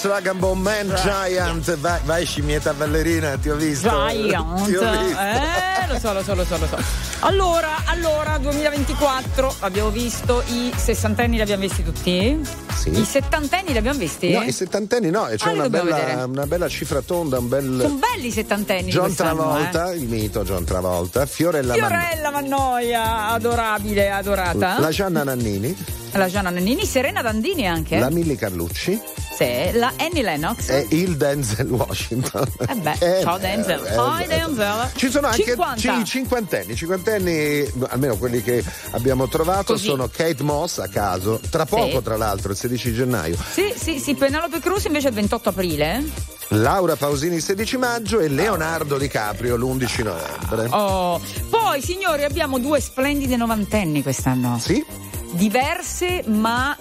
Harris, 0.00 0.06
Vagabond 0.06 0.62
Man, 0.62 0.94
Giant, 1.02 1.76
vai, 1.78 2.00
vai 2.04 2.24
scimmietta 2.24 2.72
ballerina, 2.72 3.36
ti 3.36 3.50
ho 3.50 3.56
visto. 3.56 3.88
Giant. 3.88 4.64
Ti 4.64 4.74
ho 4.76 4.90
visto. 4.90 5.18
Eh, 5.20 5.86
lo 5.92 5.98
so, 5.98 6.12
lo 6.12 6.22
so, 6.22 6.34
lo 6.34 6.44
so, 6.44 6.56
lo 6.56 6.66
so. 6.66 6.78
Allora, 7.20 7.82
allora, 7.84 8.38
2024, 8.38 9.56
abbiamo 9.60 9.90
visto 9.90 10.42
i 10.48 10.72
sessantenni, 10.74 11.36
li 11.36 11.42
abbiamo 11.42 11.62
visti 11.62 11.82
tutti? 11.84 12.40
Sì. 12.74 12.98
I 12.98 13.04
settantenni 13.04 13.72
li 13.72 13.78
abbiamo 13.78 13.98
visti? 13.98 14.32
No, 14.32 14.42
i 14.42 14.52
settantenni 14.52 15.10
no, 15.10 15.28
c'è 15.36 15.48
Ah, 15.50 15.52
una, 15.52 15.68
bella, 15.68 16.24
una 16.26 16.46
bella 16.46 16.68
cifra 16.68 17.02
tonda, 17.02 17.38
un 17.38 17.48
bel. 17.48 17.80
Sono 17.82 17.94
belli 17.96 18.28
i 18.28 18.32
settantenni 18.32 18.90
John 18.90 19.04
quest'anno, 19.04 19.34
Travolta, 19.42 19.90
eh. 19.92 19.96
il 19.96 20.08
mito 20.08 20.42
John 20.44 20.64
Travolta, 20.64 21.26
Fiorella 21.26 21.74
Fiorella 21.74 22.30
Mannoia, 22.30 23.26
adorabile, 23.28 24.10
adorata. 24.10 24.78
la 24.78 24.88
Gianna 24.90 25.24
Nannini, 25.24 25.76
La 26.12 26.28
Gianna 26.28 26.50
Nannini, 26.50 26.84
Serena 26.86 27.22
Dandini 27.22 27.66
anche. 27.68 27.98
la 27.98 28.10
Milli 28.10 28.34
Carlucci 28.36 29.00
Sì, 29.36 29.70
la 29.72 29.92
Annie 29.98 30.22
Lennox. 30.22 30.68
e 30.68 30.86
il 30.90 31.16
Denzel 31.16 31.70
Washington. 31.70 32.46
Eh 32.68 32.74
beh, 32.74 32.96
Eh, 32.98 33.20
ciao 33.22 33.38
Denzel. 33.38 33.84
eh, 33.86 33.94
Hi 33.94 34.26
Denzel. 34.26 34.90
Ci 34.96 35.08
sono 35.10 35.28
anche 35.28 35.44
50. 35.44 35.98
i 35.98 36.04
cinquantenni, 36.04 36.72
i 36.72 36.76
cinquantenni, 36.76 37.70
almeno 37.88 38.16
quelli 38.16 38.42
che 38.42 38.62
abbiamo 38.90 39.28
trovato, 39.28 39.72
Così. 39.74 39.86
sono 39.86 40.08
Kate 40.08 40.42
Moss 40.42 40.78
a 40.78 40.88
caso, 40.88 41.40
tra 41.48 41.64
poco 41.64 41.98
Sì. 41.98 42.02
tra 42.02 42.16
l'altro, 42.16 42.50
il 42.52 42.58
16 42.58 42.92
gennaio, 42.92 43.36
Sì, 43.52 43.72
sì, 43.76 43.98
sì, 43.98 44.14
Penelope 44.14 44.58
Cruz 44.60 44.84
invece 44.84 45.08
il 45.08 45.14
28 45.14 45.48
aprile. 45.50 46.04
Laura 46.48 46.96
Pausini 46.96 47.36
il 47.36 47.42
16 47.42 47.76
maggio 47.76 48.18
e 48.18 48.26
Leonardo 48.28 48.98
DiCaprio 48.98 49.56
l'11 49.56 50.02
novembre. 50.02 50.66
Oh. 50.70 51.20
Poi, 51.48 51.80
signori, 51.80 52.24
abbiamo 52.24 52.58
due 52.58 52.80
splendide 52.80 53.36
novantenni 53.36 54.02
quest'anno. 54.02 54.58
Sì. 54.60 54.84
Diverse 55.32 56.22
ma 56.26 56.76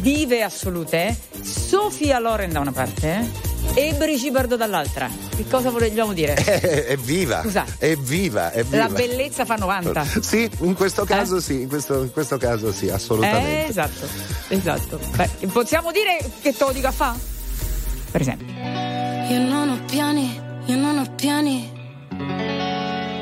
vive 0.00 0.42
assolute. 0.42 1.16
Sofia 1.40 2.18
Loren 2.18 2.52
da 2.52 2.60
una 2.60 2.72
parte 2.72 3.52
e 3.74 3.94
Brigitte 3.94 4.30
Bardot 4.30 4.58
dall'altra. 4.58 5.08
Che 5.34 5.46
cosa 5.48 5.70
vogliamo 5.70 6.12
dire? 6.12 6.34
È, 6.34 6.86
è 6.92 6.96
viva, 6.96 7.42
Scusa. 7.42 7.64
è 7.78 7.96
viva, 7.96 8.52
è 8.52 8.62
viva. 8.62 8.76
La 8.76 8.88
bellezza 8.88 9.44
fa 9.44 9.56
90. 9.56 10.04
Sì, 10.20 10.48
in 10.60 10.74
questo 10.74 11.04
caso 11.04 11.40
sì, 11.40 11.62
in 11.62 11.68
questo, 11.68 12.02
in 12.02 12.12
questo 12.12 12.36
caso 12.36 12.72
sì, 12.72 12.88
assolutamente. 12.88 13.66
Eh, 13.66 13.68
esatto, 13.68 14.06
esatto. 14.48 15.00
Beh, 15.16 15.28
possiamo 15.52 15.90
dire 15.90 16.18
che 16.40 16.52
te 16.52 16.64
lo 16.64 16.72
dico 16.72 16.86
a 16.86 16.92
fa? 16.92 17.16
Per 18.10 18.20
esempio. 18.20 18.46
Io 19.28 19.38
non 19.40 19.70
ho 19.70 19.80
piani, 19.86 20.40
io 20.66 20.76
non 20.76 20.98
ho 20.98 21.14
piani. 21.14 21.72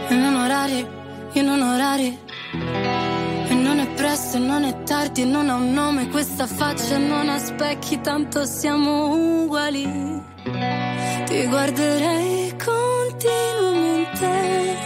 E 0.08 0.14
non 0.14 0.34
orari, 0.34 0.86
io 1.32 1.42
non 1.42 1.62
ho 1.62 1.74
orari. 1.74 3.31
Non 3.62 3.78
è 3.78 3.86
presto, 3.94 4.38
non 4.38 4.64
è 4.64 4.82
tardi, 4.82 5.24
non 5.24 5.48
ha 5.48 5.54
un 5.54 5.72
nome 5.72 6.08
questa 6.08 6.48
faccia, 6.48 6.98
non 6.98 7.28
ha 7.28 7.38
specchi, 7.38 8.00
tanto 8.00 8.44
siamo 8.44 9.44
uguali. 9.44 9.84
Ti 11.26 11.46
guarderei 11.46 12.56
continuamente, 12.56 14.76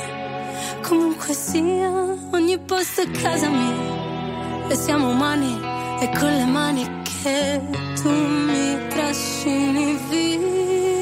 comunque 0.82 1.32
sia, 1.32 1.90
ogni 2.32 2.58
posto 2.58 3.00
è 3.00 3.10
casa 3.10 3.48
mia. 3.48 4.68
E 4.68 4.76
siamo 4.76 5.08
umani, 5.08 5.58
e 6.00 6.10
con 6.18 6.34
le 6.34 6.44
mani 6.44 6.86
che 7.02 7.62
tu 8.02 8.10
mi 8.10 8.88
trascini 8.88 9.98
via. 10.10 10.95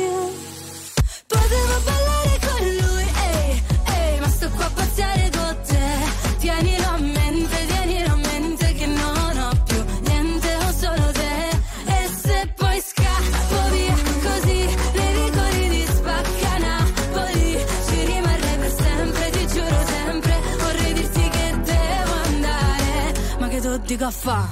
Dico 23.97 24.07
a 24.07 24.11
fa'? 24.11 24.49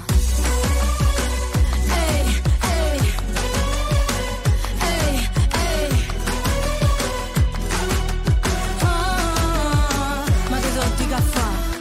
Ah, 8.82 10.24
ma 10.49 10.59
che 10.59 10.70
so 10.72 10.82
di 10.97 11.07
caffè 11.09 11.40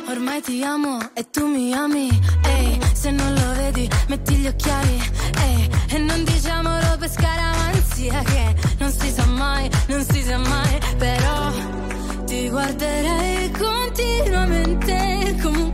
Ormai 0.09 0.41
ti 0.41 0.63
amo 0.63 0.97
e 1.13 1.29
tu 1.29 1.45
mi 1.45 1.73
ami. 1.73 2.09
Ehi, 2.45 2.79
se 2.93 3.11
non 3.11 3.31
lo 3.33 3.53
vedi 3.53 3.87
metti 4.07 4.35
gli 4.35 4.47
occhiali. 4.47 4.99
Ehi, 5.45 5.69
e 5.89 5.97
non 5.99 6.23
diciamolo 6.23 6.97
per 6.97 7.09
scaramanzia 7.11 8.21
Che 8.23 8.55
non 8.79 8.91
si 8.91 9.11
sa 9.11 9.25
mai, 9.25 9.69
non 9.87 10.03
si 10.03 10.21
sa 10.23 10.37
mai. 10.37 10.79
Però 10.97 11.51
ti 12.25 12.49
guarderei 12.49 13.51
continuamente 13.51 15.00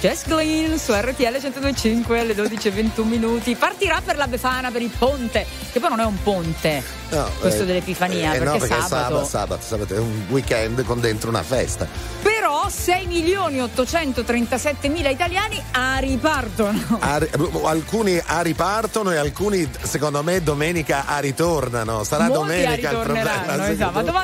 Jess 0.00 0.24
Glean 0.26 0.78
su 0.78 0.94
RTL 0.94 1.38
125 1.38 2.18
alle 2.18 2.34
12.21 2.34 3.04
minuti. 3.04 3.54
Partirà 3.54 4.00
per 4.02 4.16
la 4.16 4.26
Befana, 4.26 4.70
per 4.70 4.80
il 4.80 4.88
ponte, 4.88 5.44
che 5.70 5.78
poi 5.78 5.90
non 5.90 6.00
è 6.00 6.04
un 6.04 6.16
ponte. 6.22 6.82
No, 7.10 7.28
questo 7.38 7.64
eh, 7.64 7.66
dell'Epifania, 7.66 8.32
eh, 8.32 8.36
eh 8.36 8.38
perché, 8.38 8.44
no, 8.44 8.52
perché 8.52 8.80
sabato... 8.80 8.88
sabato, 8.88 9.24
sabato, 9.26 9.62
sabato 9.62 9.94
è 9.94 9.98
un 9.98 10.24
weekend 10.30 10.84
con 10.84 11.00
dentro 11.00 11.28
una 11.28 11.42
festa. 11.42 11.86
Per 12.22 12.29
6 12.70 13.06
milioni 13.06 13.60
837 13.60 14.88
mila 14.88 15.10
italiani 15.10 15.60
a 15.72 15.98
ripartono. 15.98 16.98
A, 17.00 17.20
alcuni 17.64 18.20
a 18.24 18.40
ripartono 18.40 19.10
e 19.10 19.16
alcuni, 19.16 19.68
secondo 19.82 20.22
me, 20.22 20.40
domenica 20.42 21.04
a 21.06 21.18
ritornano. 21.18 22.04
Sarà 22.04 22.28
Molti 22.28 22.38
domenica 22.38 22.90
il 22.90 22.98
problema. 22.98 23.68
Esatto. 23.68 23.92
Ma 23.92 24.02
dove? 24.02 24.18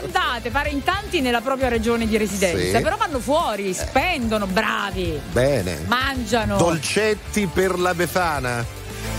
Pare 0.50 0.68
in 0.68 0.82
tanti 0.82 1.20
nella 1.20 1.40
propria 1.40 1.68
regione 1.68 2.06
di 2.06 2.16
residenza, 2.16 2.78
sì. 2.78 2.82
però 2.82 2.96
vanno 2.96 3.18
fuori, 3.18 3.70
eh. 3.70 3.74
spendono, 3.74 4.46
bravi. 4.46 5.20
Bene. 5.32 5.82
Mangiano. 5.86 6.56
Dolcetti 6.56 7.46
per 7.46 7.78
la 7.78 7.94
Befana. 7.94 8.64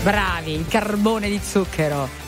Bravi, 0.02 0.52
il 0.52 0.66
carbone 0.68 1.28
di 1.28 1.40
zucchero. 1.42 2.27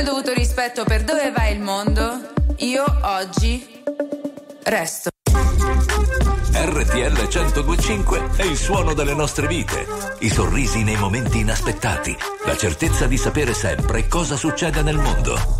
il 0.01 0.07
dovuto 0.07 0.33
rispetto 0.33 0.85
per 0.85 1.05
dove 1.05 1.31
va 1.31 1.47
il 1.49 1.61
mondo, 1.61 2.33
io 2.59 2.85
oggi 3.03 3.83
resto. 4.63 5.11
RTL 6.53 7.29
1025 7.29 8.31
è 8.37 8.45
il 8.45 8.57
suono 8.57 8.95
delle 8.95 9.15
nostre 9.15 9.47
vite. 9.47 9.87
I 10.21 10.31
sorrisi 10.31 10.83
nei 10.85 10.97
momenti 10.97 11.41
inaspettati, 11.41 12.17
la 12.47 12.57
certezza 12.57 13.07
di 13.07 13.19
sapere 13.19 13.53
sempre 13.53 14.09
cosa 14.09 14.37
succede 14.37 14.83
nel 14.83 14.97
mondo. 14.97 15.60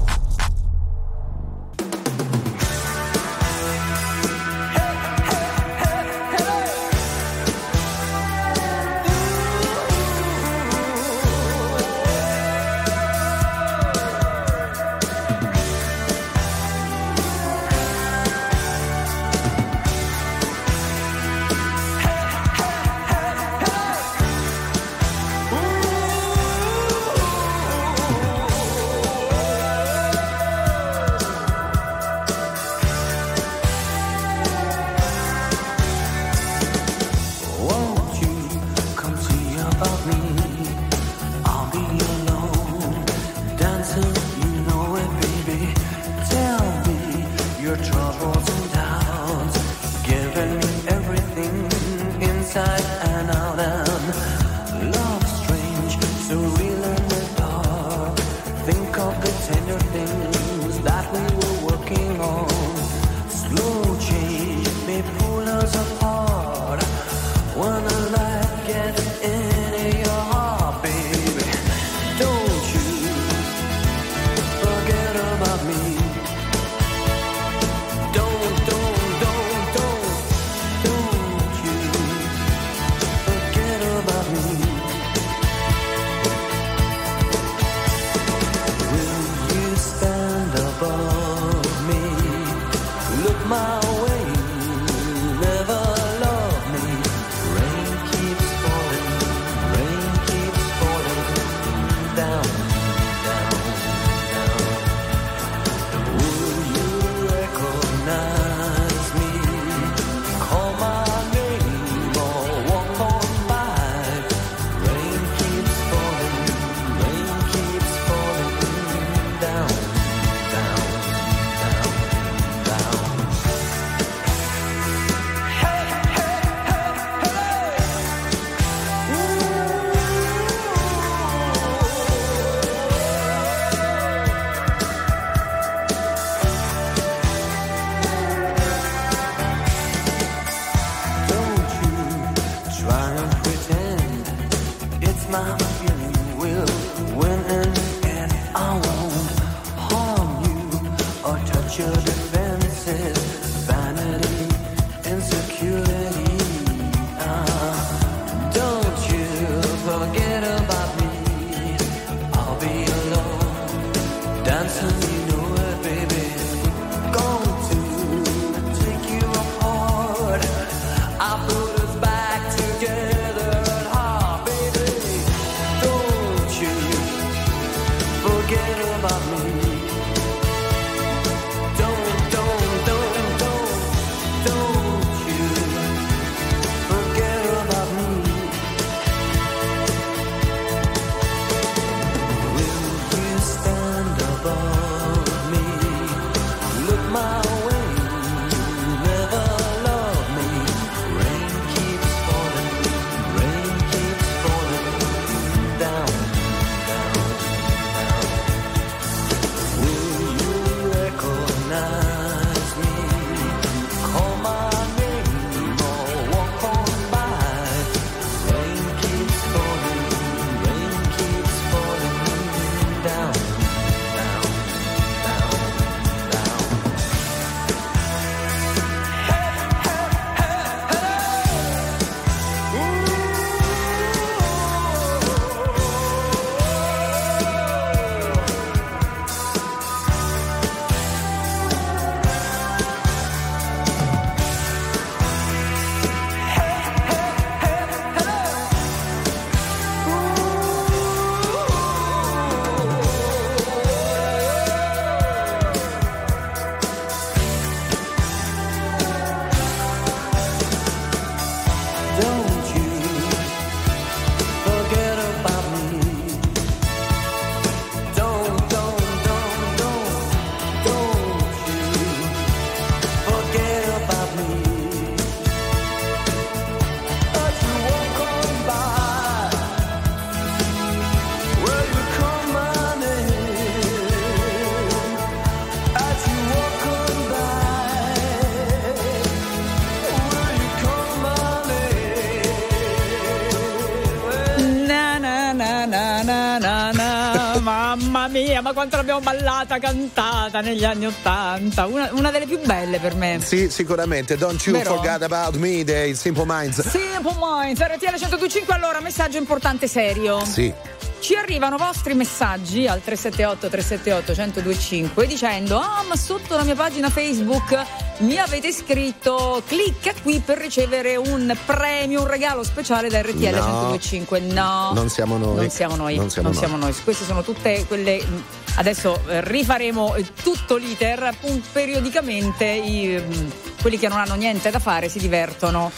na 296.59 296.91
na. 296.93 297.59
Mamma 297.61 298.29
mia, 298.29 298.61
ma 298.63 298.73
quanto 298.73 298.97
l'abbiamo 298.97 299.21
ballata, 299.21 299.79
cantata 299.79 300.61
negli 300.61 300.85
anni 300.85 301.07
Ottanta. 301.07 301.87
Una, 301.87 302.09
una, 302.13 302.31
delle 302.31 302.47
più 302.47 302.59
belle 302.61 302.99
per 302.99 303.15
me. 303.15 303.41
Sì, 303.43 303.69
sicuramente. 303.71 304.37
Don't 304.37 304.65
you 304.65 304.77
Però... 304.77 304.95
forget 304.95 305.23
about 305.23 305.57
me 305.57 305.85
dei 305.85 306.15
Simple 306.15 306.45
Minds. 306.47 306.87
Simple 306.89 307.37
Minds, 307.41 307.81
RTL 307.81 308.17
125. 308.17 308.75
Allora, 308.75 309.01
messaggio 309.01 309.39
importante, 309.39 309.87
serio. 309.87 310.45
Sì. 310.45 310.73
Ci 311.21 311.35
arrivano 311.35 311.77
vostri 311.77 312.15
messaggi 312.15 312.87
al 312.87 313.03
378 313.03 313.69
378 313.69 314.33
1025 314.33 315.27
dicendo 315.27 315.79
Ah 315.79 316.03
ma 316.09 316.17
sotto 316.17 316.57
la 316.57 316.63
mia 316.65 316.75
pagina 316.75 317.11
Facebook 317.11 317.79
mi 318.21 318.39
avete 318.39 318.73
scritto 318.73 319.63
clicca 319.67 320.13
qui 320.23 320.41
per 320.45 320.59
ricevere 320.59 321.17
un 321.17 321.55
premio, 321.67 322.23
un 322.23 322.27
regalo 322.27 322.63
speciale 322.65 323.09
da 323.09 323.21
RTL 323.21 323.55
No. 323.55 323.65
1025 323.67 324.41
No 324.41 324.93
Non 324.95 325.09
siamo 325.11 325.37
noi. 325.37 325.57
Non 325.57 325.71
siamo 325.71 325.95
noi 325.97 326.17
Non 326.17 326.31
siamo 326.31 326.49
noi. 326.77 326.79
noi. 326.79 326.95
Queste 327.05 327.25
sono 327.25 327.43
tutte 327.43 327.85
quelle 327.87 328.23
mh, 328.25 328.43
Adesso 328.77 329.21
eh, 329.29 329.41
rifaremo 329.43 330.15
eh, 330.15 330.25
tutto 330.43 330.77
l'iter 330.77 331.23
appunto, 331.25 331.69
periodicamente 331.73 332.65
i, 332.65 333.09
mh, 333.09 333.53
quelli 333.83 333.99
che 333.99 334.09
non 334.09 334.19
hanno 334.19 334.35
niente 334.37 334.71
da 334.71 334.79
fare 334.79 335.09
si 335.11 335.19
divertono 335.19 335.91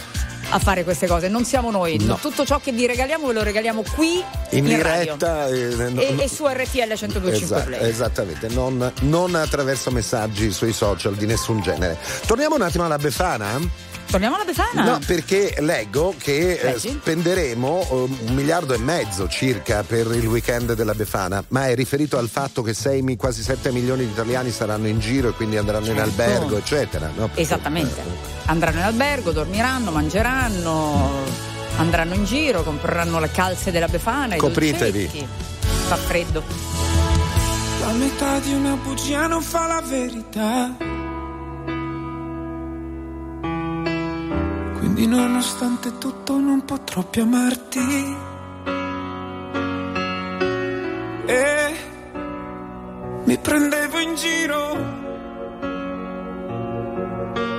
a 0.54 0.58
fare 0.58 0.84
queste 0.84 1.06
cose 1.06 1.28
non 1.28 1.44
siamo 1.46 1.70
noi 1.70 1.96
No. 1.98 2.16
tutto 2.20 2.44
ciò 2.44 2.60
che 2.60 2.72
vi 2.72 2.86
regaliamo 2.86 3.26
ve 3.26 3.32
lo 3.32 3.42
regaliamo 3.42 3.82
qui 3.94 4.22
In 4.50 4.64
diretta. 4.64 5.48
eh, 5.48 5.74
no- 5.90 6.00
E, 6.00 6.12
no- 6.12 6.20
e 6.22 6.28
su 6.28 6.46
RTL 6.46 6.92
1025 6.92 7.32
Esatto, 7.32 7.64
Play. 7.64 7.88
esattamente, 7.88 8.48
non, 8.48 8.92
non 9.00 9.34
attraverso 9.34 9.90
messaggi 9.90 10.50
sui 10.52 10.72
social 10.72 11.14
di 11.14 11.24
nessun 11.26 11.60
genere. 11.62 11.96
Torniamo 12.26 12.54
un 12.56 12.62
attimo 12.62 12.84
alla 12.84 12.98
Befana. 12.98 13.90
Torniamo 14.12 14.34
alla 14.34 14.44
Befana? 14.44 14.84
No, 14.84 14.98
perché 15.06 15.54
leggo 15.60 16.14
che 16.18 16.52
eh, 16.60 16.78
spenderemo 16.78 17.80
eh, 17.90 17.94
un 17.94 18.34
miliardo 18.34 18.74
e 18.74 18.78
mezzo 18.78 19.26
circa 19.26 19.82
per 19.84 20.06
il 20.14 20.26
weekend 20.26 20.74
della 20.74 20.92
Befana, 20.94 21.42
ma 21.48 21.68
è 21.68 21.74
riferito 21.74 22.18
al 22.18 22.28
fatto 22.28 22.60
che 22.60 22.74
sei 22.74 23.00
mi- 23.00 23.16
quasi 23.16 23.42
7 23.42 23.72
milioni 23.72 24.04
di 24.04 24.10
italiani 24.10 24.50
saranno 24.50 24.86
in 24.86 24.98
giro 25.00 25.30
e 25.30 25.32
quindi 25.32 25.56
andranno 25.56 25.86
in 25.86 25.96
Certo. 25.96 26.02
albergo, 26.22 26.56
eccetera. 26.58 27.06
no? 27.16 27.26
Perché- 27.28 27.40
Esattamente. 27.40 28.02
Andranno 28.44 28.80
in 28.80 28.84
albergo, 28.84 29.30
dormiranno, 29.30 29.90
mangeranno, 29.90 31.10
andranno 31.78 32.12
in 32.12 32.24
giro, 32.26 32.62
compreranno 32.62 33.18
le 33.18 33.30
calze 33.30 33.70
della 33.70 33.88
Befana. 33.88 34.36
Copritevi. 34.36 35.04
dolcetti. 35.06 35.26
Fa 35.86 35.96
freddo. 35.96 36.42
La 37.80 37.92
metà 37.92 38.38
di 38.40 38.52
una 38.52 38.74
bugia 38.76 39.26
non 39.26 39.40
fa 39.40 39.66
la 39.66 39.80
verità. 39.80 40.76
Quindi 44.82 45.06
nonostante 45.06 45.96
tutto 45.96 46.40
non 46.40 46.64
potrò 46.64 47.04
più 47.04 47.22
amarti. 47.22 48.16
E 51.24 51.74
mi 53.22 53.38
prendevo 53.38 53.98
in 54.00 54.14
giro. 54.16 54.76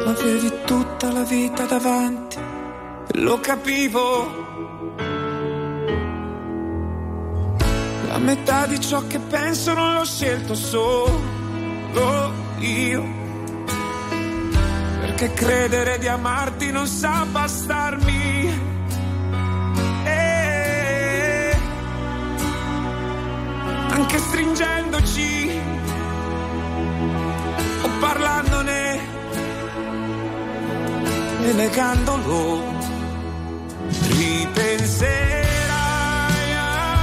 Avevi 0.06 0.52
tutta 0.66 1.14
la 1.14 1.24
vita 1.24 1.64
davanti. 1.64 2.40
Lo 3.14 3.40
capivo. 3.40 4.92
La 8.10 8.18
metà 8.18 8.66
di 8.66 8.82
ciò 8.82 9.02
che 9.08 9.20
penso 9.20 9.74
non 9.74 9.94
l'ho 9.94 10.04
scelto 10.04 10.56
solo 10.56 12.34
io. 12.60 13.23
Perché 15.24 15.46
credere 15.46 16.00
di 16.00 16.08
amarti 16.10 16.70
non 16.70 16.86
sa 16.86 17.26
bastarmi. 17.32 18.72
E 20.04 21.56
anche 23.88 24.18
stringendoci 24.18 25.62
o 27.84 27.90
parlandone 28.02 29.00
e 31.46 31.54
negandolo, 31.54 32.64
ripenserai 34.10 35.24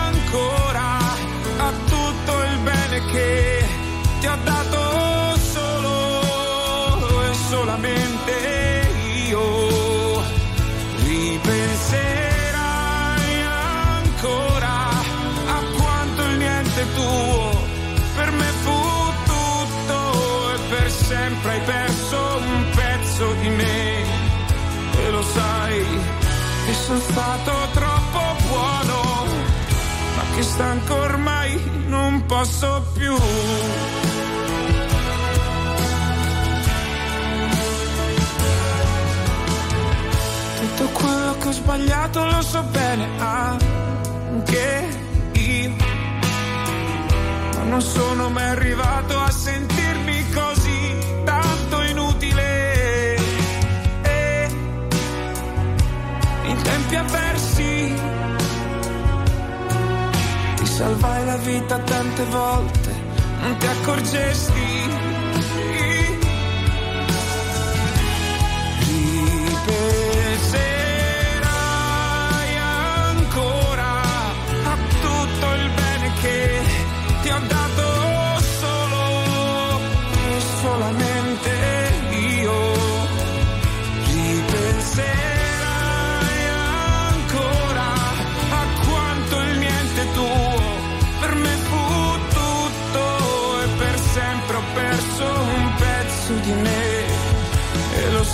ancora 0.04 0.98
a 1.56 1.72
tutto 1.86 2.42
il 2.42 2.58
bene 2.64 3.00
che 3.12 3.64
ti 4.20 4.26
ho 4.26 4.36
dato 4.44 4.79
sempre 21.40 21.52
hai 21.52 21.60
perso 21.60 22.18
un 22.38 22.70
pezzo 22.74 23.32
di 23.40 23.48
me. 23.48 24.04
E 25.02 25.10
lo 25.10 25.22
sai 25.22 25.84
che 26.66 26.74
sono 26.74 27.00
stato 27.00 27.52
troppo 27.72 28.20
buono 28.46 29.24
ma 30.16 30.22
che 30.34 30.42
stanco 30.42 30.94
ormai 30.94 31.60
non 31.86 32.24
posso 32.26 32.84
più. 32.92 33.16
Tutto 40.60 40.84
quello 40.92 41.36
che 41.38 41.48
ho 41.48 41.52
sbagliato 41.52 42.24
lo 42.24 42.42
so 42.42 42.62
bene 42.64 43.08
anche 43.18 44.88
io 45.32 45.70
ma 47.56 47.62
non 47.64 47.80
sono 47.80 48.28
mai 48.28 48.44
arrivato 48.44 49.18
a 49.18 49.30
sentirmi 49.30 50.30
così 50.30 50.79
tempi 56.90 56.96
avversi 56.96 57.94
ti 60.56 60.66
salvai 60.66 61.24
la 61.24 61.36
vita 61.36 61.78
tante 61.78 62.24
volte 62.24 62.94
non 63.42 63.56
ti 63.58 63.66
accorgesti 63.66 64.99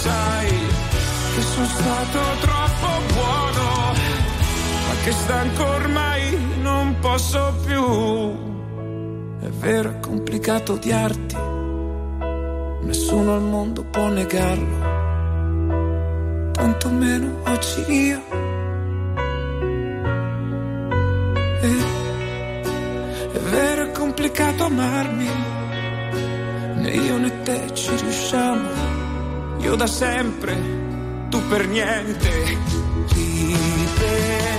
sai 0.07 0.51
che 1.35 1.43
sono 1.43 1.67
stato 1.67 2.19
troppo 2.41 2.89
buono 3.13 3.69
ma 4.87 4.95
che 5.05 5.13
stanco 5.13 5.65
ormai 5.67 6.39
non 6.63 6.97
posso 7.01 7.55
più. 7.65 7.85
È 9.41 9.49
vero 9.49 9.91
è 9.91 10.01
complicato 10.01 10.73
odiarti 10.75 11.37
nessuno 12.87 13.35
al 13.35 13.43
mondo 13.43 13.85
può 13.85 14.07
negarlo 14.09 14.79
tanto 16.53 16.89
meno 16.89 17.43
oggi 17.45 17.85
io 17.89 18.26
da 29.77 29.87
sempre 29.87 30.57
tu 31.29 31.41
per 31.49 31.67
niente. 31.69 32.31
Ripenserai 33.13 34.56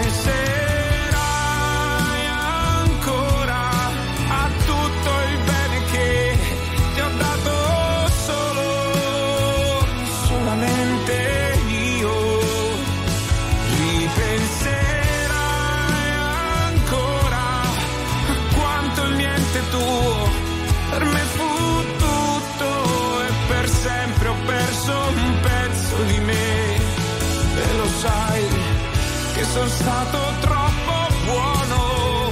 sono 29.57 29.69
stato 29.69 30.19
troppo 30.41 31.13
buono 31.25 32.29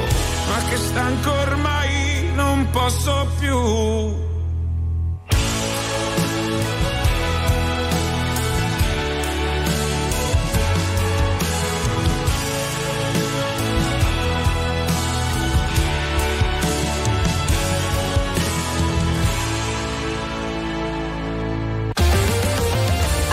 ma 0.47 0.69
che 0.69 0.77
stanco 0.77 1.31
ormai 1.31 2.31
non 2.35 2.67
posso 2.71 3.27
più. 3.39 4.23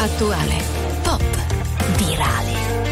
Attuale, 0.05 0.52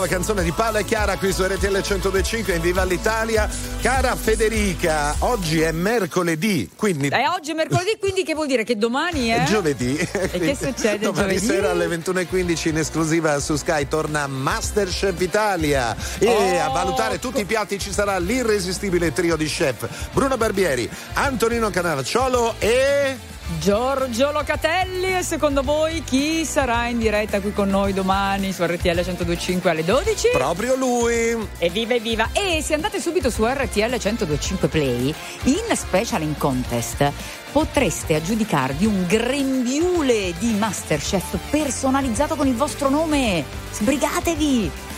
Nuova 0.00 0.14
canzone 0.14 0.42
di 0.42 0.52
Paola 0.52 0.78
e 0.78 0.84
Chiara 0.84 1.18
qui 1.18 1.30
su 1.30 1.42
RTL 1.44 1.66
1025 1.66 2.54
in 2.54 2.62
Viva 2.62 2.84
l'Italia. 2.84 3.46
Cara 3.82 4.16
Federica, 4.16 5.14
oggi 5.18 5.60
è 5.60 5.72
mercoledì, 5.72 6.70
quindi 6.74 7.08
E 7.08 7.28
oggi 7.28 7.50
è 7.50 7.54
mercoledì, 7.54 7.98
quindi 7.98 8.24
che 8.24 8.32
vuol 8.34 8.46
dire 8.46 8.64
che 8.64 8.78
domani 8.78 9.28
è? 9.28 9.44
giovedì. 9.44 9.98
E 9.98 10.38
che 10.38 10.56
succede 10.58 11.04
Domani 11.04 11.34
giovedì? 11.34 11.44
sera 11.46 11.70
alle 11.72 11.86
21.15 11.86 12.68
in 12.68 12.78
esclusiva 12.78 13.38
su 13.40 13.56
Sky 13.56 13.88
torna 13.88 14.26
Masterchef 14.26 15.20
Italia 15.20 15.94
e 16.18 16.28
Oh, 16.28 16.64
a 16.64 16.68
valutare 16.70 17.18
tutti 17.18 17.40
i 17.40 17.44
piatti 17.44 17.78
ci 17.78 17.92
sarà 17.92 18.16
l'irresistibile 18.18 19.12
trio 19.12 19.36
di 19.36 19.44
chef 19.46 19.86
Bruno 20.12 20.36
Barbieri, 20.38 20.88
Antonino 21.14 21.68
Canarciolo 21.68 22.54
e... 22.58 23.29
Giorgio 23.60 24.32
Locatelli 24.32 25.18
e 25.18 25.22
secondo 25.22 25.62
voi 25.62 26.02
chi 26.02 26.46
sarà 26.46 26.86
in 26.86 26.96
diretta 26.96 27.42
qui 27.42 27.52
con 27.52 27.68
noi 27.68 27.92
domani 27.92 28.54
su 28.54 28.64
RTL 28.64 28.88
1025 28.88 29.68
alle 29.68 29.84
12? 29.84 30.30
Proprio 30.32 30.76
lui! 30.76 31.36
Evviva 31.58 31.92
evviva! 31.92 32.30
E 32.32 32.62
se 32.62 32.72
andate 32.72 33.02
subito 33.02 33.28
su 33.28 33.44
RTL 33.44 33.80
1025 33.80 34.68
Play, 34.68 35.14
in 35.42 35.76
Special 35.76 36.22
in 36.22 36.38
Contest 36.38 37.12
potreste 37.52 38.14
aggiudicarvi 38.14 38.86
un 38.86 39.04
grembiule 39.06 40.32
di 40.38 40.54
Masterchef 40.54 41.36
personalizzato 41.50 42.36
con 42.36 42.46
il 42.46 42.54
vostro 42.54 42.88
nome. 42.88 43.44
Sbrigatevi! 43.72 44.89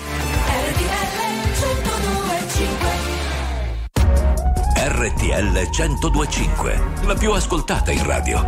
RTL 5.03 5.69
1025, 5.69 6.81
la 7.07 7.15
più 7.15 7.33
ascoltata 7.33 7.91
in 7.91 8.07
radio. 8.07 8.41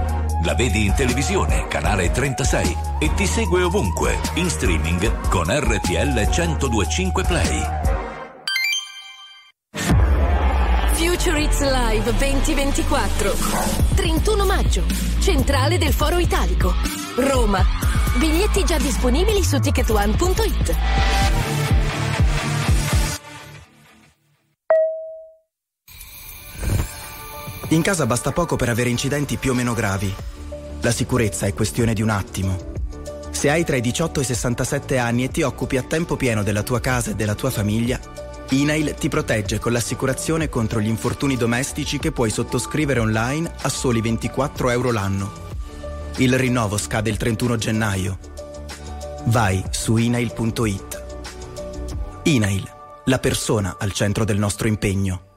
La 0.44 0.54
vedi 0.54 0.86
in 0.86 0.94
televisione, 0.94 1.66
canale 1.66 2.12
36 2.12 2.76
e 3.00 3.12
ti 3.14 3.26
segue 3.26 3.62
ovunque, 3.62 4.16
in 4.34 4.48
streaming 4.48 5.28
con 5.30 5.46
RTL 5.48 6.14
1025 6.14 7.24
Play. 7.24 7.60
Future 10.92 11.40
It's 11.40 11.60
Live 11.60 12.12
2024. 12.12 13.34
31 13.96 14.44
maggio. 14.44 14.84
Centrale 15.18 15.76
del 15.76 15.92
Foro 15.92 16.18
Italico. 16.18 16.72
Roma. 17.16 17.64
Biglietti 18.16 18.64
già 18.64 18.78
disponibili 18.78 19.42
su 19.42 19.58
ticketone.it. 19.58 21.63
In 27.74 27.82
casa 27.82 28.06
basta 28.06 28.30
poco 28.30 28.54
per 28.54 28.68
avere 28.68 28.88
incidenti 28.88 29.36
più 29.36 29.50
o 29.50 29.54
meno 29.54 29.74
gravi. 29.74 30.14
La 30.80 30.92
sicurezza 30.92 31.46
è 31.46 31.54
questione 31.54 31.92
di 31.92 32.02
un 32.02 32.08
attimo. 32.08 32.72
Se 33.32 33.50
hai 33.50 33.64
tra 33.64 33.74
i 33.74 33.80
18 33.80 34.20
e 34.20 34.22
i 34.22 34.26
67 34.26 34.96
anni 34.96 35.24
e 35.24 35.28
ti 35.28 35.42
occupi 35.42 35.76
a 35.76 35.82
tempo 35.82 36.14
pieno 36.14 36.44
della 36.44 36.62
tua 36.62 36.78
casa 36.78 37.10
e 37.10 37.14
della 37.16 37.34
tua 37.34 37.50
famiglia, 37.50 37.98
INAIL 38.50 38.94
ti 38.94 39.08
protegge 39.08 39.58
con 39.58 39.72
l'assicurazione 39.72 40.48
contro 40.48 40.80
gli 40.80 40.86
infortuni 40.86 41.36
domestici 41.36 41.98
che 41.98 42.12
puoi 42.12 42.30
sottoscrivere 42.30 43.00
online 43.00 43.52
a 43.62 43.68
soli 43.68 44.00
24 44.00 44.70
euro 44.70 44.92
l'anno. 44.92 45.32
Il 46.18 46.38
rinnovo 46.38 46.76
scade 46.76 47.10
il 47.10 47.16
31 47.16 47.56
gennaio. 47.56 48.18
Vai 49.24 49.60
su 49.70 49.96
inail.it. 49.96 51.02
INAIL, 52.22 52.70
la 53.06 53.18
persona 53.18 53.74
al 53.80 53.90
centro 53.90 54.24
del 54.24 54.38
nostro 54.38 54.68
impegno. 54.68 55.33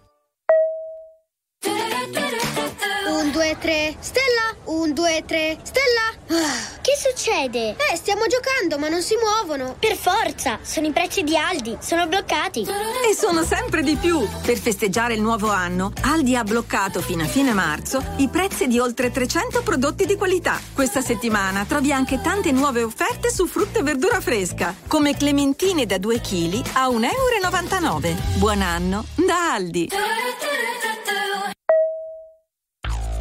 Tre, 3.67 3.97
Stella! 3.99 4.55
Un, 4.65 4.93
due, 4.93 5.23
tre, 5.27 5.57
Stella! 5.61 6.39
Ah, 6.41 6.79
Che 6.79 6.93
succede? 6.95 7.75
Eh, 7.91 7.97
stiamo 7.97 8.25
giocando, 8.27 8.77
ma 8.77 8.87
non 8.87 9.01
si 9.01 9.15
muovono. 9.17 9.75
Per 9.77 9.97
forza, 9.97 10.59
sono 10.61 10.87
i 10.87 10.91
prezzi 10.91 11.23
di 11.23 11.35
Aldi, 11.35 11.77
sono 11.81 12.07
bloccati. 12.07 12.61
E 12.61 13.13
sono 13.13 13.43
sempre 13.43 13.83
di 13.83 13.97
più. 13.97 14.25
Per 14.45 14.57
festeggiare 14.57 15.15
il 15.15 15.21
nuovo 15.21 15.49
anno, 15.49 15.91
Aldi 16.03 16.37
ha 16.37 16.43
bloccato 16.45 17.01
fino 17.01 17.23
a 17.23 17.27
fine 17.27 17.51
marzo 17.51 18.01
i 18.17 18.29
prezzi 18.29 18.67
di 18.67 18.79
oltre 18.79 19.11
300 19.11 19.61
prodotti 19.63 20.05
di 20.05 20.15
qualità. 20.15 20.61
Questa 20.73 21.01
settimana 21.01 21.65
trovi 21.65 21.91
anche 21.91 22.21
tante 22.21 22.53
nuove 22.53 22.83
offerte 22.83 23.29
su 23.29 23.47
frutta 23.47 23.79
e 23.79 23.83
verdura 23.83 24.21
fresca, 24.21 24.73
come 24.87 25.17
clementine 25.17 25.85
da 25.85 25.97
2 25.97 26.21
kg 26.21 26.61
a 26.73 26.87
1,99 26.87 27.83
euro. 27.83 28.15
Buon 28.37 28.61
anno 28.61 29.05
da 29.15 29.51
Aldi. 29.55 29.89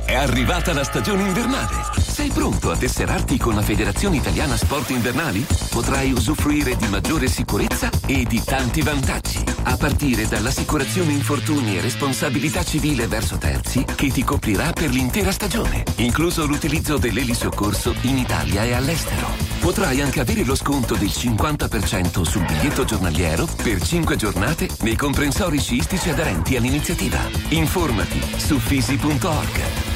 È 0.07 0.15
arrivata 0.15 0.73
la 0.73 0.85
stagione 0.85 1.23
invernale. 1.27 1.85
Sei 1.99 2.31
pronto 2.31 2.71
a 2.71 2.77
tesserarti 2.77 3.39
con 3.39 3.57
la 3.57 3.61
Federazione 3.61 4.15
Italiana 4.15 4.57
Sport 4.57 4.91
Invernali? 4.91 5.45
Potrai 5.69 6.13
usufruire 6.13 6.77
di 6.77 6.87
maggiore 6.87 7.27
sicurezza 7.27 7.91
e 8.07 8.23
di 8.23 8.41
tanti 8.45 8.83
vantaggi. 8.83 9.43
A 9.65 9.77
partire 9.77 10.29
dall'assicurazione 10.29 11.11
infortuni 11.11 11.77
e 11.77 11.81
responsabilità 11.81 12.63
civile 12.63 13.09
verso 13.09 13.37
terzi 13.37 13.85
che 13.97 14.13
ti 14.13 14.23
coprirà 14.23 14.73
per 14.73 14.91
l'intera 14.91 15.33
stagione, 15.33 15.83
incluso 15.97 16.47
l'utilizzo 16.47 16.99
dell'elisoccorso 16.99 17.93
in 18.03 18.19
Italia 18.19 18.63
e 18.63 18.75
all'estero. 18.75 19.27
Potrai 19.59 20.03
anche 20.03 20.21
avere 20.21 20.45
lo 20.45 20.55
sconto 20.55 20.95
del 20.95 21.09
50% 21.09 22.23
sul 22.23 22.45
biglietto 22.45 22.85
giornaliero 22.85 23.45
per 23.61 23.83
5 23.83 24.15
giornate 24.15 24.69
nei 24.83 24.95
comprensori 24.95 25.59
sciistici 25.59 26.11
aderenti 26.11 26.57
all'iniziativa. 26.57 27.19
Informati 27.49 28.21
su 28.37 28.57
fisi.org. 28.61 29.96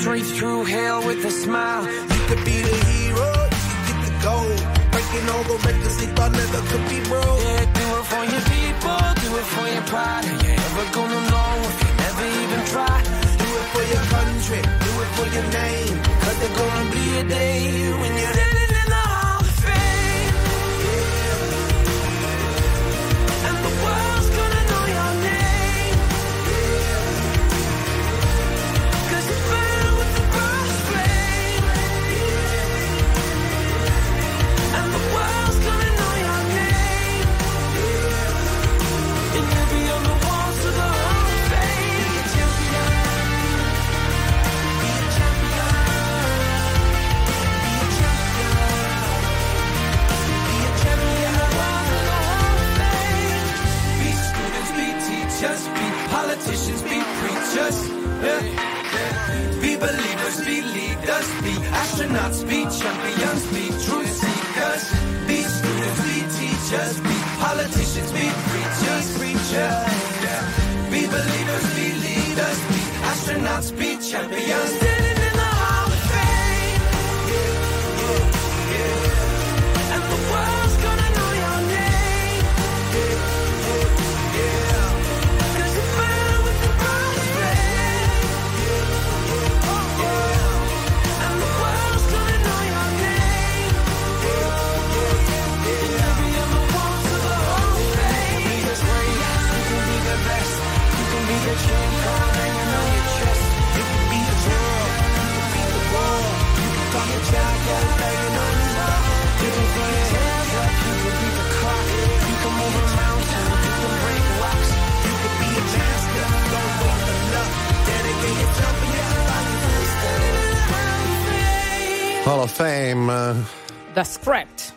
Straight 0.00 0.24
through 0.24 0.64
hell 0.64 0.89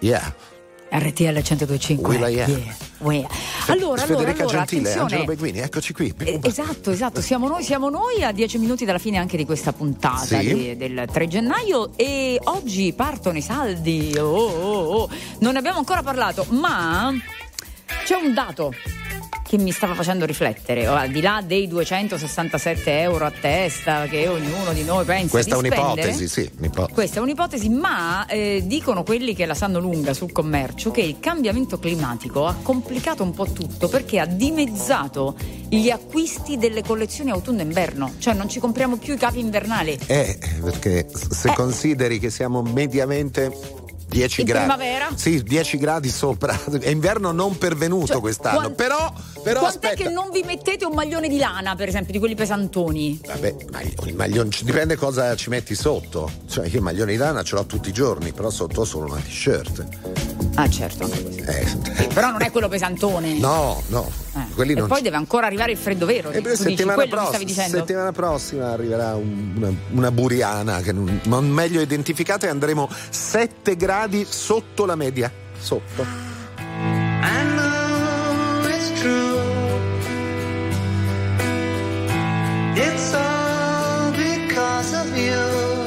Yeah. 0.03 0.33
RTL 0.89 1.39
1025. 1.41 2.07
Will 2.07 2.21
I 2.29 2.41
am. 2.41 2.49
Yeah. 2.49 2.57
Yeah. 3.09 3.27
Allora, 3.67 4.03
allora, 4.03 4.05
Federica 4.05 4.41
allora, 4.43 4.57
Gentile, 4.59 4.81
attenzione. 4.81 5.01
Angelo 5.01 5.23
Beguini, 5.23 5.59
eccoci 5.59 5.93
qui. 5.93 6.13
Eh, 6.17 6.39
Esatto, 6.43 6.91
esatto, 6.91 7.21
siamo 7.21 7.47
noi, 7.47 7.63
siamo 7.63 7.89
noi 7.89 8.21
a 8.23 8.31
dieci 8.33 8.57
minuti 8.57 8.83
dalla 8.85 8.99
fine 8.99 9.17
anche 9.17 9.37
di 9.37 9.45
questa 9.45 9.71
puntata 9.71 10.39
Sì. 10.39 10.53
di- 10.53 10.77
del 10.77 11.07
3 11.11 11.27
gennaio 11.27 11.91
e 11.95 12.37
oggi 12.43 12.91
partono 12.93 13.37
i 13.37 13.41
saldi, 13.41 14.13
oh, 14.17 14.25
oh, 14.27 14.93
oh. 15.03 15.09
non 15.39 15.53
ne 15.53 15.59
abbiamo 15.59 15.79
ancora 15.79 16.03
parlato, 16.03 16.45
ma 16.49 17.11
c'è 18.05 18.15
un 18.15 18.33
dato 18.33 18.73
che 19.55 19.59
mi 19.59 19.69
stava 19.71 19.93
facendo 19.93 20.25
riflettere, 20.25 20.87
al 20.87 21.09
di 21.11 21.21
là 21.21 21.43
dei 21.45 21.67
267 21.67 23.01
euro 23.01 23.25
a 23.25 23.31
testa 23.31 24.07
che 24.07 24.27
ognuno 24.27 24.73
di 24.73 24.83
noi 24.83 25.05
pensa 25.05 25.29
Questa 25.29 25.57
è 25.57 25.61
di 25.61 25.67
spendere. 25.67 25.91
un'ipotesi, 25.91 26.27
sì, 26.27 26.51
un'ipotesi. 26.57 26.93
Questa 26.93 27.19
è 27.19 27.21
un'ipotesi, 27.21 27.69
ma 27.69 28.25
eh, 28.25 28.63
dicono 28.65 29.03
quelli 29.03 29.35
che 29.35 29.45
la 29.45 29.53
sanno 29.53 29.77
lunga 29.77 30.15
sul 30.15 30.31
commercio 30.31 30.89
che 30.89 31.01
il 31.01 31.19
cambiamento 31.19 31.77
climatico 31.77 32.47
ha 32.47 32.55
complicato 32.63 33.21
un 33.21 33.33
po' 33.35 33.45
tutto 33.51 33.89
perché 33.89 34.19
ha 34.19 34.25
dimezzato 34.25 35.35
gli 35.69 35.91
acquisti 35.91 36.57
delle 36.57 36.81
collezioni 36.81 37.29
autunno-inverno, 37.29 38.15
cioè 38.17 38.33
non 38.33 38.49
ci 38.49 38.59
compriamo 38.59 38.97
più 38.97 39.13
i 39.13 39.17
capi 39.17 39.37
invernali. 39.37 39.99
Eh, 40.07 40.35
perché 40.63 41.07
se 41.13 41.53
consideri 41.53 42.17
che 42.17 42.31
siamo 42.31 42.63
mediamente 42.63 43.81
10 44.13 44.41
In 44.41 44.45
gradi. 44.47 44.65
primavera? 44.67 45.07
Sì, 45.15 45.41
10 45.41 45.77
gradi 45.77 46.09
sopra. 46.09 46.55
È 46.79 46.89
inverno 46.89 47.31
non 47.31 47.57
pervenuto 47.57 48.19
quest'anno. 48.19 48.59
Quan- 48.59 48.75
Però, 48.75 49.11
però 49.43 49.59
Quant'è 49.59 49.87
aspetta. 49.89 50.03
che 50.03 50.09
non 50.09 50.29
vi 50.31 50.41
mettete 50.43 50.85
un 50.85 50.93
maglione 50.93 51.27
di 51.27 51.37
lana, 51.37 51.75
per 51.75 51.87
esempio, 51.89 52.13
di 52.13 52.19
quelli 52.19 52.35
pesantoni? 52.35 53.19
Vabbè, 53.25 53.55
ma 53.71 53.81
il 53.81 54.15
maglione 54.15 54.49
dipende 54.63 54.95
cosa 54.95 55.35
ci 55.35 55.49
metti 55.49 55.75
sotto. 55.75 56.31
Cioè, 56.49 56.67
io 56.67 56.77
il 56.77 56.81
maglione 56.81 57.11
di 57.11 57.17
lana 57.17 57.43
ce 57.43 57.55
l'ho 57.55 57.65
tutti 57.65 57.89
i 57.89 57.93
giorni, 57.93 58.31
però 58.31 58.49
sotto 58.49 58.81
ho 58.81 58.85
solo 58.85 59.11
una 59.11 59.19
t-shirt. 59.21 59.85
Ah, 60.55 60.69
certo, 60.69 61.03
anche 61.05 61.23
questo. 61.23 61.43
Eh, 61.51 62.07
Però 62.13 62.29
non 62.29 62.41
è 62.43 62.51
quello 62.51 62.67
pesantone. 62.69 63.33
no, 63.39 63.81
no. 63.87 64.09
Eh. 64.35 64.53
Quelli 64.53 64.73
e 64.73 64.75
non 64.75 64.87
poi 64.87 64.97
ci- 64.97 65.03
deve 65.03 65.15
ancora 65.17 65.47
arrivare 65.47 65.71
il 65.71 65.77
freddo 65.77 66.05
vero. 66.05 66.29
E 66.29 66.41
beh, 66.41 66.51
dici, 66.51 66.61
settimana, 66.63 67.05
prossima, 67.07 67.63
settimana 67.67 68.11
prossima 68.11 68.71
arriverà 68.71 69.15
un- 69.15 69.53
una, 69.55 69.71
una 69.91 70.11
buriana 70.11 70.79
che 70.81 70.91
non, 70.91 71.19
non 71.25 71.49
meglio 71.49 71.81
identificata 71.81 72.45
e 72.45 72.49
andremo 72.49 72.87
7 73.09 73.75
gradi 73.75 74.25
sotto 74.29 74.85
la 74.85 74.95
media. 74.95 75.31
Sotto. 75.59 76.05
I 76.05 77.43
know 77.55 78.67
it's 78.69 78.99
true. 78.99 79.32
It's 82.75 83.13
all 83.13 84.11
because 84.13 84.93
of 84.95 85.15
you. 85.15 85.82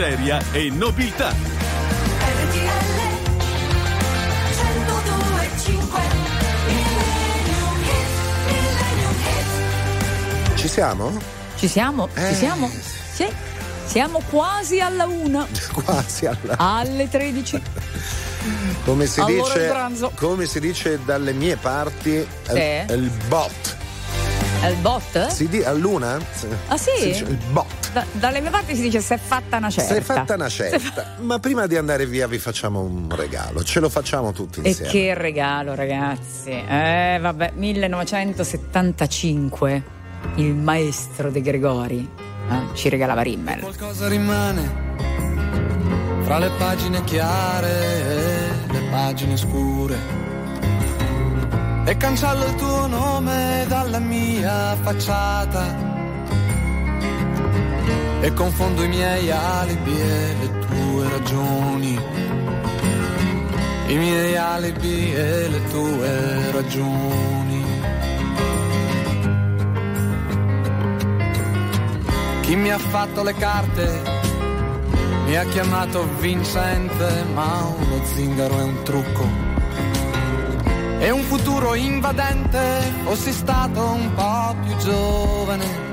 Miseria 0.00 0.40
e 0.52 0.70
nobiltà. 0.70 1.34
Ci 10.54 10.68
siamo? 10.68 11.20
Ci 11.56 11.68
siamo? 11.68 12.08
Eh. 12.14 12.28
Ci 12.28 12.34
siamo? 12.34 12.70
Sì. 13.12 13.28
Siamo 13.84 14.22
quasi 14.30 14.80
alla 14.80 15.04
una. 15.04 15.46
Quasi 15.84 16.24
alla. 16.24 16.56
Alle 16.56 17.08
13. 17.08 17.60
Come 18.86 19.04
si, 19.04 19.20
Allora 19.20 19.42
dice, 19.42 20.06
il 20.06 20.10
come 20.14 20.46
si 20.46 20.60
dice 20.60 20.98
dalle 21.04 21.34
mie 21.34 21.56
parti, 21.56 22.26
Sì. 22.48 22.54
è 22.54 22.86
il 22.88 23.10
bot. 23.28 23.76
È 24.62 24.66
il 24.68 24.76
bot? 24.76 25.26
Si 25.26 25.46
di 25.46 25.62
a 25.62 25.72
luna? 25.72 26.18
Ah 26.68 26.78
sì? 26.78 26.90
Si 26.96 27.06
dice 27.08 27.24
il 27.24 27.36
bot. 27.50 27.79
Da- 27.92 28.04
dalle 28.12 28.40
mie 28.40 28.50
parti 28.50 28.76
si 28.76 28.82
dice 28.82 29.00
si 29.00 29.12
è 29.14 29.18
fatta 29.18 29.56
una 29.56 29.68
certa. 29.68 29.94
Si 29.94 29.98
è 29.98 30.02
fatta 30.02 30.34
una 30.34 30.48
certa. 30.48 31.16
Ma 31.18 31.40
prima 31.40 31.66
di 31.66 31.76
andare 31.76 32.06
via 32.06 32.28
vi 32.28 32.38
facciamo 32.38 32.78
un 32.80 33.08
regalo. 33.14 33.64
Ce 33.64 33.80
lo 33.80 33.88
facciamo 33.88 34.30
tutti 34.32 34.60
E 34.60 34.68
insieme. 34.68 34.90
che 34.92 35.14
regalo, 35.14 35.74
ragazzi. 35.74 36.50
Eh, 36.50 37.18
vabbè, 37.20 37.52
1975. 37.54 39.82
Il 40.36 40.54
maestro 40.54 41.30
De 41.30 41.40
Gregori 41.40 42.08
eh, 42.50 42.76
ci 42.76 42.88
regalava 42.88 43.22
Rimmel. 43.22 43.58
Qualcosa 43.60 44.06
rimane 44.06 44.88
fra 46.22 46.38
le 46.38 46.50
pagine 46.58 47.02
chiare 47.04 47.70
e 47.70 48.48
le 48.72 48.80
pagine 48.90 49.36
scure. 49.36 50.18
E 51.86 51.96
cancello 51.96 52.44
il 52.44 52.54
tuo 52.54 52.86
nome 52.86 53.64
dalla 53.66 53.98
mia 53.98 54.76
facciata. 54.80 55.89
E 58.22 58.34
confondo 58.34 58.82
i 58.82 58.88
miei 58.88 59.30
alibi 59.30 59.98
e 59.98 60.36
le 60.38 60.58
tue 60.66 61.08
ragioni. 61.08 61.98
I 63.86 63.96
miei 63.96 64.36
alibi 64.36 65.14
e 65.14 65.48
le 65.48 65.64
tue 65.70 66.50
ragioni. 66.50 67.64
Chi 72.42 72.56
mi 72.56 72.70
ha 72.70 72.78
fatto 72.78 73.22
le 73.22 73.34
carte 73.34 74.02
mi 75.24 75.36
ha 75.36 75.44
chiamato 75.44 76.06
vincente, 76.18 77.24
ma 77.32 77.64
uno 77.74 78.04
zingaro 78.04 78.58
è 78.58 78.62
un 78.64 78.82
trucco. 78.82 79.28
E 80.98 81.10
un 81.10 81.22
futuro 81.22 81.74
invadente, 81.74 82.92
fossi 83.04 83.32
stato 83.32 83.80
un 83.80 84.12
po' 84.14 84.54
più 84.62 84.76
giovane. 84.76 85.89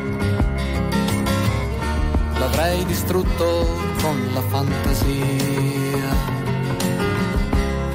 L'avrei 2.39 2.85
distrutto 2.85 3.67
con 4.01 4.29
la 4.33 4.41
fantasia. 4.41 6.09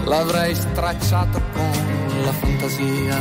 L'avrei 0.05 0.55
stracciato 0.55 1.41
con 1.53 2.25
la 2.25 2.33
fantasia. 2.33 3.19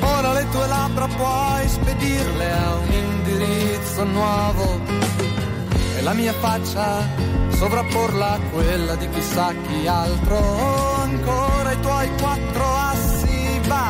Ora 0.00 0.32
le 0.32 0.48
tue 0.50 0.66
labbra 0.66 1.06
puoi 1.06 1.68
spedirle 1.68 2.52
a 2.52 2.76
un 2.76 2.92
indirizzo 2.92 4.04
nuovo 4.04 4.80
e 5.96 6.02
la 6.02 6.12
mia 6.12 6.32
faccia 6.32 7.06
sovrapporla 7.50 8.32
a 8.32 8.40
quella 8.50 8.94
di 8.96 9.08
chissà 9.10 9.52
chi 9.66 9.86
altro. 9.86 10.38
Ancora 10.96 11.72
i 11.72 11.80
tuoi 11.80 12.10
quattro 12.16 12.64
assi, 12.64 13.11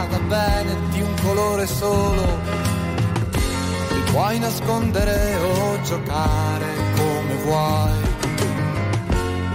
vada 0.07 0.19
bene 0.19 0.77
di 0.91 1.01
un 1.01 1.15
colore 1.23 1.67
solo. 1.67 2.23
Li 3.91 4.01
puoi 4.11 4.39
nascondere 4.39 5.37
o 5.37 5.81
giocare 5.83 6.67
come 6.97 7.35
vuoi 7.45 8.01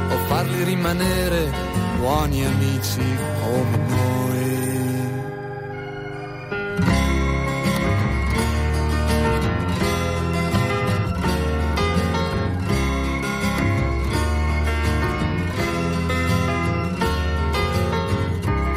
o 0.09 0.17
farli 0.27 0.63
rimanere 0.63 1.51
buoni 1.99 2.45
amici 2.45 3.01
come 3.41 3.77
noi. 3.87 4.16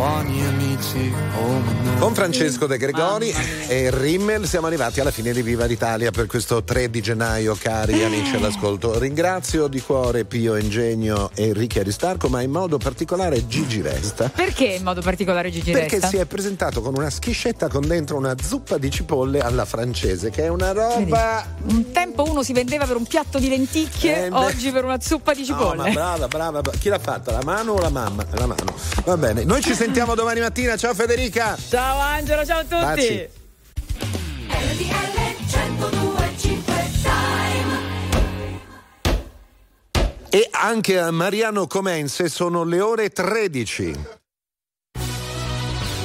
buoni 0.00 0.44
amici 0.46 1.10
come 1.34 1.72
noi. 1.82 1.96
Con 1.98 2.12
Francesco 2.14 2.66
De 2.66 2.76
Gregori 2.76 3.34
e 3.66 3.90
Rimmel 3.90 4.46
siamo 4.46 4.66
arrivati 4.66 5.00
alla 5.00 5.10
fine 5.10 5.32
di 5.32 5.40
Viva 5.40 5.64
l'Italia 5.64 6.10
per 6.10 6.26
questo 6.26 6.62
3 6.62 6.90
di 6.90 7.00
gennaio, 7.00 7.56
cari 7.58 8.04
amici 8.04 8.36
all'ascolto. 8.36 8.98
Ringrazio 8.98 9.68
di 9.68 9.80
cuore 9.80 10.26
Pio 10.26 10.56
Ingegno 10.56 11.30
e 11.34 11.46
Enrico 11.46 11.78
Aristarco, 11.80 12.28
ma 12.28 12.42
in 12.42 12.50
modo 12.50 12.76
particolare 12.76 13.46
Gigi 13.46 13.80
Resta. 13.80 14.28
Perché 14.28 14.66
in 14.66 14.82
modo 14.82 15.00
particolare 15.00 15.50
Gigi 15.50 15.70
Perché 15.72 15.94
Resta? 15.94 16.08
si 16.08 16.16
è 16.18 16.26
presentato 16.26 16.82
con 16.82 16.94
una 16.94 17.08
schiscetta 17.08 17.68
con 17.68 17.86
dentro 17.86 18.18
una 18.18 18.34
zuppa 18.38 18.76
di 18.76 18.90
cipolle 18.90 19.40
alla 19.40 19.64
francese, 19.64 20.28
che 20.28 20.42
è 20.44 20.48
una 20.48 20.72
roba. 20.72 21.42
Un 21.68 21.90
tempo 21.92 22.24
uno 22.28 22.42
si 22.42 22.52
vendeva 22.52 22.84
per 22.84 22.96
un 22.96 23.06
piatto 23.06 23.38
di 23.38 23.48
lenticchie, 23.48 24.26
Eh, 24.26 24.28
oggi 24.30 24.70
per 24.70 24.84
una 24.84 25.00
zuppa 25.00 25.32
di 25.32 25.40
No, 25.40 25.46
cipolle. 25.46 25.76
ma 25.84 25.90
brava, 25.90 26.28
brava, 26.28 26.60
brava. 26.60 26.76
Chi 26.76 26.90
l'ha 26.90 26.98
fatta? 26.98 27.32
La 27.32 27.42
mano 27.42 27.72
o 27.72 27.80
la 27.80 27.88
mamma? 27.88 28.26
La 28.32 28.44
mano. 28.46 28.74
Va 29.06 29.16
bene. 29.16 29.44
Noi 29.44 29.62
ci 29.62 29.68
sentiamo 29.68 29.84
domani 30.14 30.40
mattina. 30.40 30.76
Ciao 30.76 30.94
Federica. 30.94 31.56
Ciao 31.68 31.98
Angelo, 31.98 32.44
ciao 32.44 32.58
a 32.58 32.62
tutti. 32.62 32.74
Baci. 32.76 33.28
E 40.28 40.48
anche 40.50 40.98
a 40.98 41.10
Mariano 41.10 41.66
Comense 41.66 42.28
sono 42.28 42.64
le 42.64 42.80
ore 42.80 43.08
13. 43.08 44.24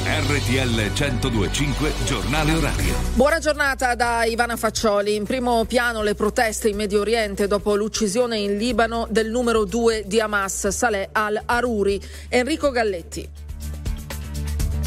RTL 0.04 0.92
1025 0.92 1.94
Giornale 2.06 2.54
Orario. 2.54 2.94
Buona 3.14 3.40
giornata 3.40 3.96
da 3.96 4.24
Ivana 4.24 4.56
Faccioli. 4.56 5.16
In 5.16 5.26
primo 5.26 5.66
piano 5.66 6.02
le 6.04 6.16
proteste 6.16 6.70
in 6.70 6.76
Medio 6.76 7.02
Oriente 7.02 7.48
dopo 7.48 7.76
l'uccisione 7.76 8.38
in 8.38 8.58
Libano 8.58 9.08
del 9.10 9.30
numero 9.30 9.66
2 9.66 10.04
di 10.06 10.20
Hamas, 10.20 10.68
Saleh 10.70 11.10
al-Aruri. 11.12 12.02
Enrico 12.30 12.72
Galletti. 12.72 13.30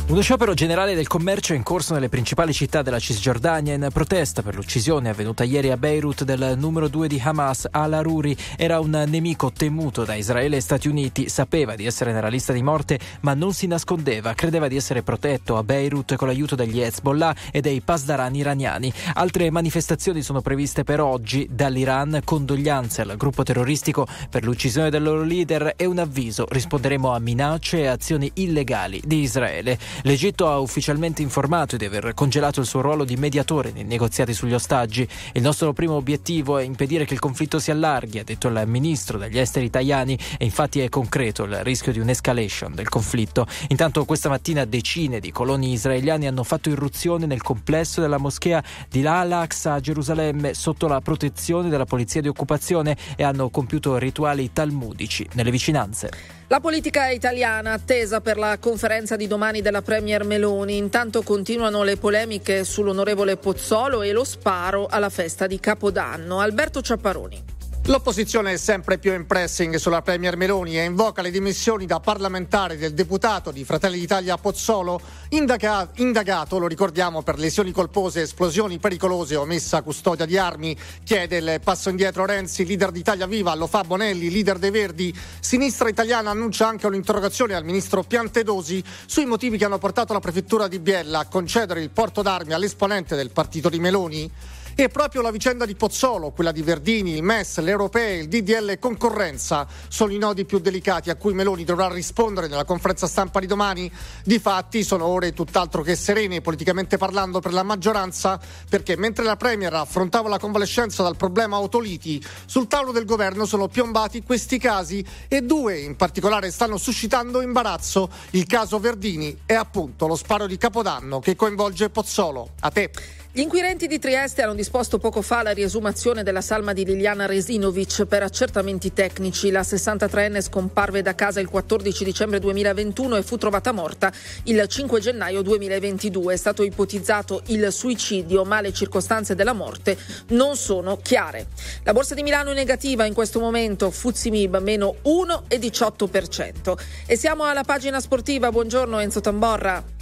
Uno 0.07 0.21
sciopero 0.21 0.53
generale 0.53 0.95
del 0.95 1.07
commercio 1.07 1.55
è 1.55 1.57
in 1.57 1.63
corso 1.63 1.95
nelle 1.95 2.11
principali 2.11 2.53
città 2.53 2.83
della 2.83 2.99
Cisgiordania 2.99 3.73
in 3.73 3.89
protesta 3.91 4.43
per 4.43 4.55
l'uccisione 4.55 5.09
avvenuta 5.09 5.45
ieri 5.45 5.71
a 5.71 5.79
Beirut 5.79 6.25
del 6.25 6.57
numero 6.59 6.89
2 6.89 7.09
di 7.09 7.19
Hamas 7.25 7.67
al-Aruri. 7.71 8.37
Era 8.59 8.81
un 8.81 9.03
nemico 9.09 9.51
temuto 9.51 10.05
da 10.05 10.15
Israele 10.15 10.57
e 10.57 10.61
Stati 10.61 10.89
Uniti, 10.89 11.31
sapeva 11.31 11.75
di 11.75 11.87
essere 11.87 12.13
nella 12.13 12.29
lista 12.29 12.53
di 12.53 12.63
morte 12.63 12.99
ma 13.21 13.33
non 13.33 13.55
si 13.55 13.67
nascondeva, 13.67 14.35
credeva 14.35 14.69
di 14.69 14.77
essere 14.77 15.03
protetto 15.03 15.57
a 15.57 15.65
Beirut 15.65 16.17
con 16.17 16.29
l'aiuto 16.29 16.55
degli 16.55 16.83
Hezbollah 16.83 17.35
e 17.51 17.63
dei 17.63 17.81
Pasdaran 17.81 18.35
iraniani. 18.35 18.93
Altre 19.15 19.51
manifestazioni 19.51 20.21
sono 20.21 20.43
previste 20.43 20.85
per 20.85 21.01
oggi 21.01 21.49
dall'Iran, 21.51 22.21
condoglianze 22.23 23.01
al 23.01 23.17
gruppo 23.17 23.43
terroristico 23.43 24.07
per 24.29 24.45
l'uccisione 24.45 24.91
del 24.91 25.03
loro 25.03 25.23
leader 25.23 25.73
e 25.77 25.87
un 25.87 25.99
avviso, 25.99 26.45
risponderemo 26.47 27.11
a 27.11 27.19
minacce 27.19 27.79
e 27.79 27.87
azioni 27.87 28.31
illegali 28.35 29.01
di 29.03 29.21
Israele. 29.21 29.79
L'Egitto 30.03 30.49
ha 30.49 30.59
ufficialmente 30.59 31.23
informato 31.23 31.77
di 31.77 31.85
aver 31.85 32.13
congelato 32.15 32.61
il 32.61 32.67
suo 32.67 32.81
ruolo 32.81 33.05
di 33.05 33.17
mediatore 33.17 33.73
nei 33.73 33.85
negoziati 33.85 34.35
sugli 34.35 34.53
ostaggi. 34.53 35.09
Il 35.33 35.43
nostro 35.43 35.73
primo 35.73 35.95
obiettivo 35.95 36.59
è 36.59 36.65
impedire 36.65 37.05
che 37.05 37.15
il 37.15 37.21
conflitto 37.21 37.59
si 37.59 37.71
allarghi, 37.71 38.19
ha 38.19 38.25
detto 38.25 38.49
il 38.49 38.63
ministro 38.67 39.19
degli 39.19 39.39
esteri 39.39 39.67
italiani, 39.67 40.19
e 40.39 40.45
infatti 40.45 40.81
è 40.81 40.89
concreto 40.89 41.45
il 41.45 41.63
rischio 41.63 41.93
di 41.93 42.01
un'escalation 42.01 42.75
del 42.75 42.89
conflitto. 42.89 43.47
Intanto 43.69 44.05
questa 44.05 44.29
mattina 44.29 44.65
decine 44.65 45.21
di 45.21 45.33
coloni 45.33 45.73
israeliani 45.73 46.27
hanno 46.27 46.45
fatto 46.45 46.69
irruzione 46.69 47.27
nel 47.27 47.43
complesso 47.43 48.01
della 48.01 48.19
moschea 48.19 48.63
di 48.89 49.07
Al-Aqsa 49.07 49.75
a 49.75 49.81
Gerusalemme 49.81 50.55
sotto 50.55 50.87
la 50.87 51.01
protezione 51.01 51.69
della 51.69 51.87
polizia 51.87 52.21
di 52.21 52.29
occupazione 52.29 52.97
e 53.17 53.23
hanno 53.23 53.49
compiuto 53.51 53.97
rituali 53.97 54.53
talmudici 54.53 55.27
nelle 55.35 55.51
vicinanze. 55.51 56.43
La 56.49 56.61
politica 56.61 57.09
italiana 57.09 57.73
attesa 57.73 58.21
per 58.21 58.37
la 58.37 58.59
conferenza 58.59 59.17
di 59.17 59.27
domani 59.27 59.63
della 59.63 59.81
Premier 59.81 60.25
Meloni. 60.25 60.77
Intanto 60.77 61.23
continuano 61.23 61.83
le 61.83 61.97
polemiche 61.97 62.65
sull'onorevole 62.65 63.39
Pozzolo 63.39 64.03
e 64.03 64.13
lo 64.13 64.25
sparo 64.25 64.87
alla 64.87 65.09
festa 65.09 65.47
di 65.47 65.59
Capodanno. 65.59 66.41
Alberto 66.41 66.83
Ciapparoni. 66.83 67.54
L'opposizione 67.87 68.55
è 68.55 68.57
sempre 68.57 68.97
più 68.97 69.13
in 69.13 69.27
pressing 69.27 69.75
sulla 69.77 70.01
Premier 70.01 70.39
Meloni 70.39 70.79
e 70.79 70.85
invoca 70.85 71.21
le 71.21 71.31
dimissioni 71.31 71.85
da 71.85 72.01
parlamentare 72.01 72.79
del 72.79 72.95
deputato 72.95 73.51
di 73.51 73.63
Fratelli 73.63 73.99
d'Italia 73.99 74.39
Pozzolo, 74.39 74.99
indaga- 75.29 75.91
indagato, 75.97 76.59
lo 76.59 76.67
ricordiamo, 76.67 77.21
per 77.21 77.39
lesioni 77.39 77.73
colpose, 77.73 78.23
esplosioni 78.23 78.79
pericolose 78.79 79.37
o 79.37 79.45
messa 79.45 79.77
a 79.77 79.83
custodia 79.83 80.25
di 80.25 80.39
armi. 80.39 80.75
Chiede 81.05 81.37
il 81.37 81.61
passo 81.63 81.91
indietro 81.91 82.25
Renzi, 82.25 82.65
leader 82.65 82.91
d'Italia 82.91 83.27
Viva, 83.27 83.55
lo 83.55 83.67
fa 83.67 83.85
Bonelli, 83.85 84.31
leader 84.31 84.57
dei 84.57 84.71
Verdi. 84.71 85.15
Sinistra 85.39 85.91
italiana 85.91 86.31
annuncia 86.31 86.67
anche 86.67 86.87
un'interrogazione 86.87 87.53
al 87.53 87.67
ministro 87.67 88.03
Piantedosi 88.03 88.83
sui 89.05 89.27
motivi 89.27 89.59
che 89.59 89.67
hanno 89.67 89.77
portato 89.77 90.15
la 90.15 90.21
prefettura 90.21 90.69
di 90.69 90.79
Biella 90.79 91.19
a 91.19 91.27
concedere 91.27 91.83
il 91.83 91.91
porto 91.91 92.23
d'armi 92.23 92.55
all'esponente 92.55 93.15
del 93.15 93.31
partito 93.31 93.69
di 93.69 93.79
Meloni. 93.79 94.33
E 94.77 94.89
proprio 94.89 95.23
la 95.23 95.31
vicenda 95.31 95.67
di 95.67 95.77
Pozzolo, 95.77 96.33
quella 96.33 96.51
di 96.51 96.61
Verdini, 96.61 97.15
il 97.15 97.23
MES, 97.23 97.61
le 97.61 97.71
europee, 97.71 98.17
il 98.17 98.29
DDL 98.29 98.81
concorrenza 98.81 99.69
sono 99.87 100.11
i 100.13 100.19
nodi 100.19 100.45
più 100.45 100.59
delicati 100.59 101.11
a 101.11 101.15
cui 101.15 101.33
Meloni 101.33 101.63
dovrà 101.63 101.89
rispondere 101.89 102.49
nella 102.49 102.65
conferenza 102.65 103.07
stampa 103.07 103.39
di 103.39 103.47
domani. 103.47 103.89
Difatti 104.25 104.83
sono 104.83 105.07
ore 105.07 105.33
tutt'altro 105.33 105.83
che 105.83 105.95
serene 105.95 106.41
politicamente 106.41 106.97
parlando 106.97 107.39
per 107.39 107.53
la 107.53 107.63
maggioranza 107.63 108.41
perché 108.69 108.97
mentre 108.97 109.23
la 109.23 109.37
Premier 109.37 109.73
affrontava 109.75 110.29
la 110.29 110.41
convalescenza 110.41 111.05
dal 111.05 111.17
problema 111.17 111.55
autoliti, 111.55 112.21
sul 112.45 112.67
tavolo 112.67 112.91
del 112.91 113.05
governo 113.05 113.47
sono 113.47 113.69
piombati 113.69 114.25
questi 114.25 114.59
casi 114.59 115.07
e 115.29 115.43
due 115.43 115.79
in 115.79 115.95
particolare 115.95 116.51
stanno 116.51 116.79
suscitando 116.79 117.41
imbarazzo. 117.43 118.11
Il 118.31 118.47
caso 118.47 118.81
Verdini 118.81 119.43
è 119.47 119.55
appunto 119.55 120.09
lo 120.09 120.17
sparo 120.17 120.49
di 120.49 120.59
Capodanno 120.59 121.21
che 121.21 121.37
coinvolge 121.37 121.91
Pozzolo. 121.91 122.55
A 122.59 122.71
te. 122.71 122.91
Gli 123.37 123.41
inquirenti 123.41 123.89
di 123.89 123.99
Trieste 123.99 124.43
hanno 124.43 124.55
disposto 124.55 124.99
poco 124.99 125.21
fa 125.21 125.43
la 125.43 125.51
riesumazione 125.51 126.23
della 126.23 126.41
salma 126.41 126.73
di 126.73 126.85
Liliana 126.85 127.27
Resinovic 127.27 128.05
per 128.05 128.23
accertamenti 128.23 128.93
tecnici. 128.93 129.51
La 129.51 129.63
63enne 129.63 130.41
scomparve 130.41 131.03
da 131.03 131.17
casa 131.17 131.41
il 131.41 131.49
14 131.49 132.05
dicembre 132.05 132.39
2021 132.39 133.17
e 133.17 133.25
fu 133.25 133.37
trovata 133.37 133.73
morta 133.73 134.13
il 134.45 134.65
5 134.65 135.01
gennaio 135.01 135.43
2022. 135.43 136.33
È 136.33 136.37
stato 136.37 136.63
ipotizzato 136.63 137.43
il 137.47 137.73
suicidio, 137.73 138.45
ma 138.45 138.61
le 138.61 138.73
circostanze 138.73 139.35
della 139.35 139.53
morte 139.53 139.99
non 140.29 140.55
sono 140.55 140.99
chiare. 140.99 141.49
La 141.83 141.93
borsa 141.93 142.15
di 142.15 142.23
Milano 142.23 142.53
è 142.53 142.55
negativa 142.55 143.05
in 143.05 143.15
questo 143.15 143.41
momento, 143.41 143.91
Fuzimib 143.91 144.59
meno 144.59 144.95
1,18%. 145.03 146.79
E 147.05 147.17
siamo 147.17 147.43
alla 147.43 147.65
pagina 147.65 147.99
sportiva. 147.99 148.53
Buongiorno 148.53 149.01
Enzo 149.01 149.21
Tamborra. 149.21 149.94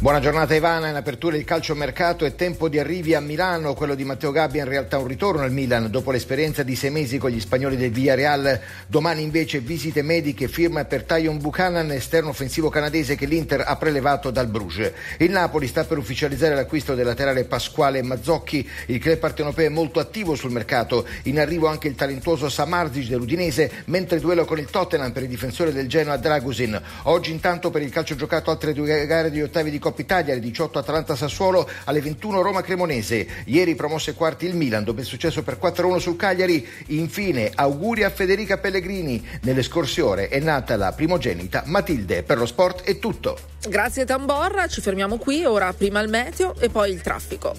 Buona 0.00 0.20
giornata 0.20 0.54
Ivana, 0.54 0.90
in 0.90 0.94
apertura 0.94 1.36
il 1.36 1.42
calciomercato 1.42 2.24
è 2.24 2.36
tempo 2.36 2.68
di 2.68 2.78
arrivi 2.78 3.16
a 3.16 3.20
Milano, 3.20 3.74
quello 3.74 3.96
di 3.96 4.04
Matteo 4.04 4.30
Gabbia 4.30 4.62
in 4.62 4.68
realtà 4.68 4.96
un 4.98 5.08
ritorno 5.08 5.42
al 5.42 5.50
Milan. 5.50 5.90
Dopo 5.90 6.12
l'esperienza 6.12 6.62
di 6.62 6.76
sei 6.76 6.90
mesi 6.90 7.18
con 7.18 7.30
gli 7.30 7.40
spagnoli 7.40 7.76
del 7.76 7.90
Villarreal, 7.90 8.60
domani 8.86 9.22
invece 9.24 9.58
visite 9.58 10.02
mediche, 10.02 10.46
firma 10.46 10.84
per 10.84 11.02
Tyon 11.02 11.38
Buchanan, 11.38 11.90
esterno 11.90 12.28
offensivo 12.28 12.68
canadese 12.68 13.16
che 13.16 13.26
l'Inter 13.26 13.64
ha 13.66 13.74
prelevato 13.74 14.30
dal 14.30 14.46
Bruges. 14.46 14.92
Il 15.18 15.32
Napoli 15.32 15.66
sta 15.66 15.82
per 15.82 15.98
ufficializzare 15.98 16.54
l'acquisto 16.54 16.94
del 16.94 17.04
laterale 17.04 17.42
Pasquale 17.42 18.00
Mazzocchi, 18.00 18.70
il 18.86 19.00
club 19.00 19.18
partenopeo 19.18 19.66
è 19.66 19.68
molto 19.68 19.98
attivo 19.98 20.36
sul 20.36 20.52
mercato, 20.52 21.08
in 21.24 21.40
arrivo 21.40 21.66
anche 21.66 21.88
il 21.88 21.96
talentuoso 21.96 22.48
Samarzic 22.48 23.08
dell'Udinese, 23.08 23.82
mentre 23.86 24.20
duello 24.20 24.44
con 24.44 24.60
il 24.60 24.70
Tottenham 24.70 25.10
per 25.10 25.24
il 25.24 25.28
difensore 25.28 25.72
del 25.72 25.88
Genoa 25.88 26.16
Dragusin. 26.18 26.80
Oggi 27.02 27.32
intanto 27.32 27.70
per 27.70 27.82
il 27.82 27.90
calcio 27.90 28.14
giocato 28.14 28.52
altre 28.52 28.72
due 28.72 29.04
gare 29.04 29.32
di 29.32 29.42
ottavi 29.42 29.72
di 29.72 29.86
Coppa 29.88 30.02
Italia, 30.02 30.32
alle 30.32 30.42
18 30.42 30.78
Atalanta 30.78 31.16
Sassuolo, 31.16 31.68
alle 31.84 32.02
21 32.02 32.42
Roma 32.42 32.60
Cremonese. 32.60 33.26
Ieri 33.44 33.74
promosse 33.74 34.12
quarti 34.12 34.44
il 34.44 34.54
Milan, 34.54 34.84
dopo 34.84 35.00
il 35.00 35.06
successo 35.06 35.42
per 35.42 35.58
4-1 35.60 35.96
sul 35.96 36.16
Cagliari. 36.16 36.66
Infine, 36.88 37.50
auguri 37.54 38.04
a 38.04 38.10
Federica 38.10 38.58
Pellegrini. 38.58 39.26
Nelle 39.42 39.62
scorse 39.62 40.02
ore 40.02 40.28
è 40.28 40.40
nata 40.40 40.76
la 40.76 40.92
primogenita 40.92 41.62
Matilde. 41.66 42.22
Per 42.22 42.36
lo 42.36 42.44
sport 42.44 42.82
è 42.82 42.98
tutto. 42.98 43.38
Grazie 43.66 44.04
Tamborra, 44.04 44.66
ci 44.66 44.82
fermiamo 44.82 45.16
qui, 45.16 45.44
ora 45.44 45.72
prima 45.72 46.00
il 46.00 46.10
meteo 46.10 46.54
e 46.58 46.68
poi 46.68 46.92
il 46.92 47.00
traffico. 47.00 47.54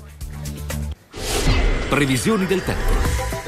Previsioni 1.89 2.45
del 2.45 2.63
tempo. 2.63 3.38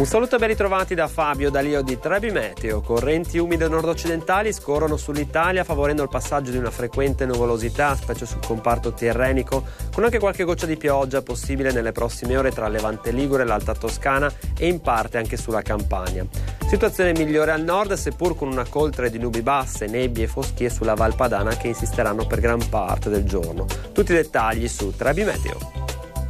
Un 0.00 0.06
saluto 0.06 0.36
e 0.36 0.38
ben 0.38 0.48
ritrovati 0.48 0.94
da 0.94 1.08
Fabio 1.08 1.50
Dalio 1.50 1.82
di 1.82 1.98
Trebi 1.98 2.30
Meteo. 2.30 2.80
Correnti 2.80 3.36
umide 3.36 3.68
nord-occidentali 3.68 4.50
scorrono 4.50 4.96
sull'Italia 4.96 5.62
favorendo 5.62 6.02
il 6.02 6.08
passaggio 6.08 6.50
di 6.50 6.56
una 6.56 6.70
frequente 6.70 7.26
nuvolosità, 7.26 7.94
specie 7.94 8.24
sul 8.24 8.40
comparto 8.40 8.94
tirrenico, 8.94 9.62
con 9.92 10.04
anche 10.04 10.18
qualche 10.18 10.44
goccia 10.44 10.64
di 10.64 10.78
pioggia 10.78 11.20
possibile 11.20 11.70
nelle 11.70 11.92
prossime 11.92 12.38
ore 12.38 12.50
tra 12.50 12.66
Levante 12.68 13.10
Ligure, 13.10 13.44
l'Alta 13.44 13.74
Toscana 13.74 14.32
e 14.56 14.68
in 14.68 14.80
parte 14.80 15.18
anche 15.18 15.36
sulla 15.36 15.60
Campania. 15.60 16.26
Situazione 16.66 17.12
migliore 17.12 17.50
al 17.50 17.62
nord, 17.62 17.92
seppur 17.92 18.34
con 18.34 18.48
una 18.48 18.66
coltre 18.66 19.10
di 19.10 19.18
nubi 19.18 19.42
basse, 19.42 19.84
nebbie 19.84 20.24
e 20.24 20.28
foschie 20.28 20.70
sulla 20.70 20.94
Valpadana 20.94 21.56
che 21.56 21.68
insisteranno 21.68 22.26
per 22.26 22.40
gran 22.40 22.66
parte 22.70 23.10
del 23.10 23.24
giorno. 23.24 23.66
Tutti 23.92 24.12
i 24.12 24.14
dettagli 24.14 24.66
su 24.66 24.96
Trebi 24.96 25.24
Meteo. 25.24 25.99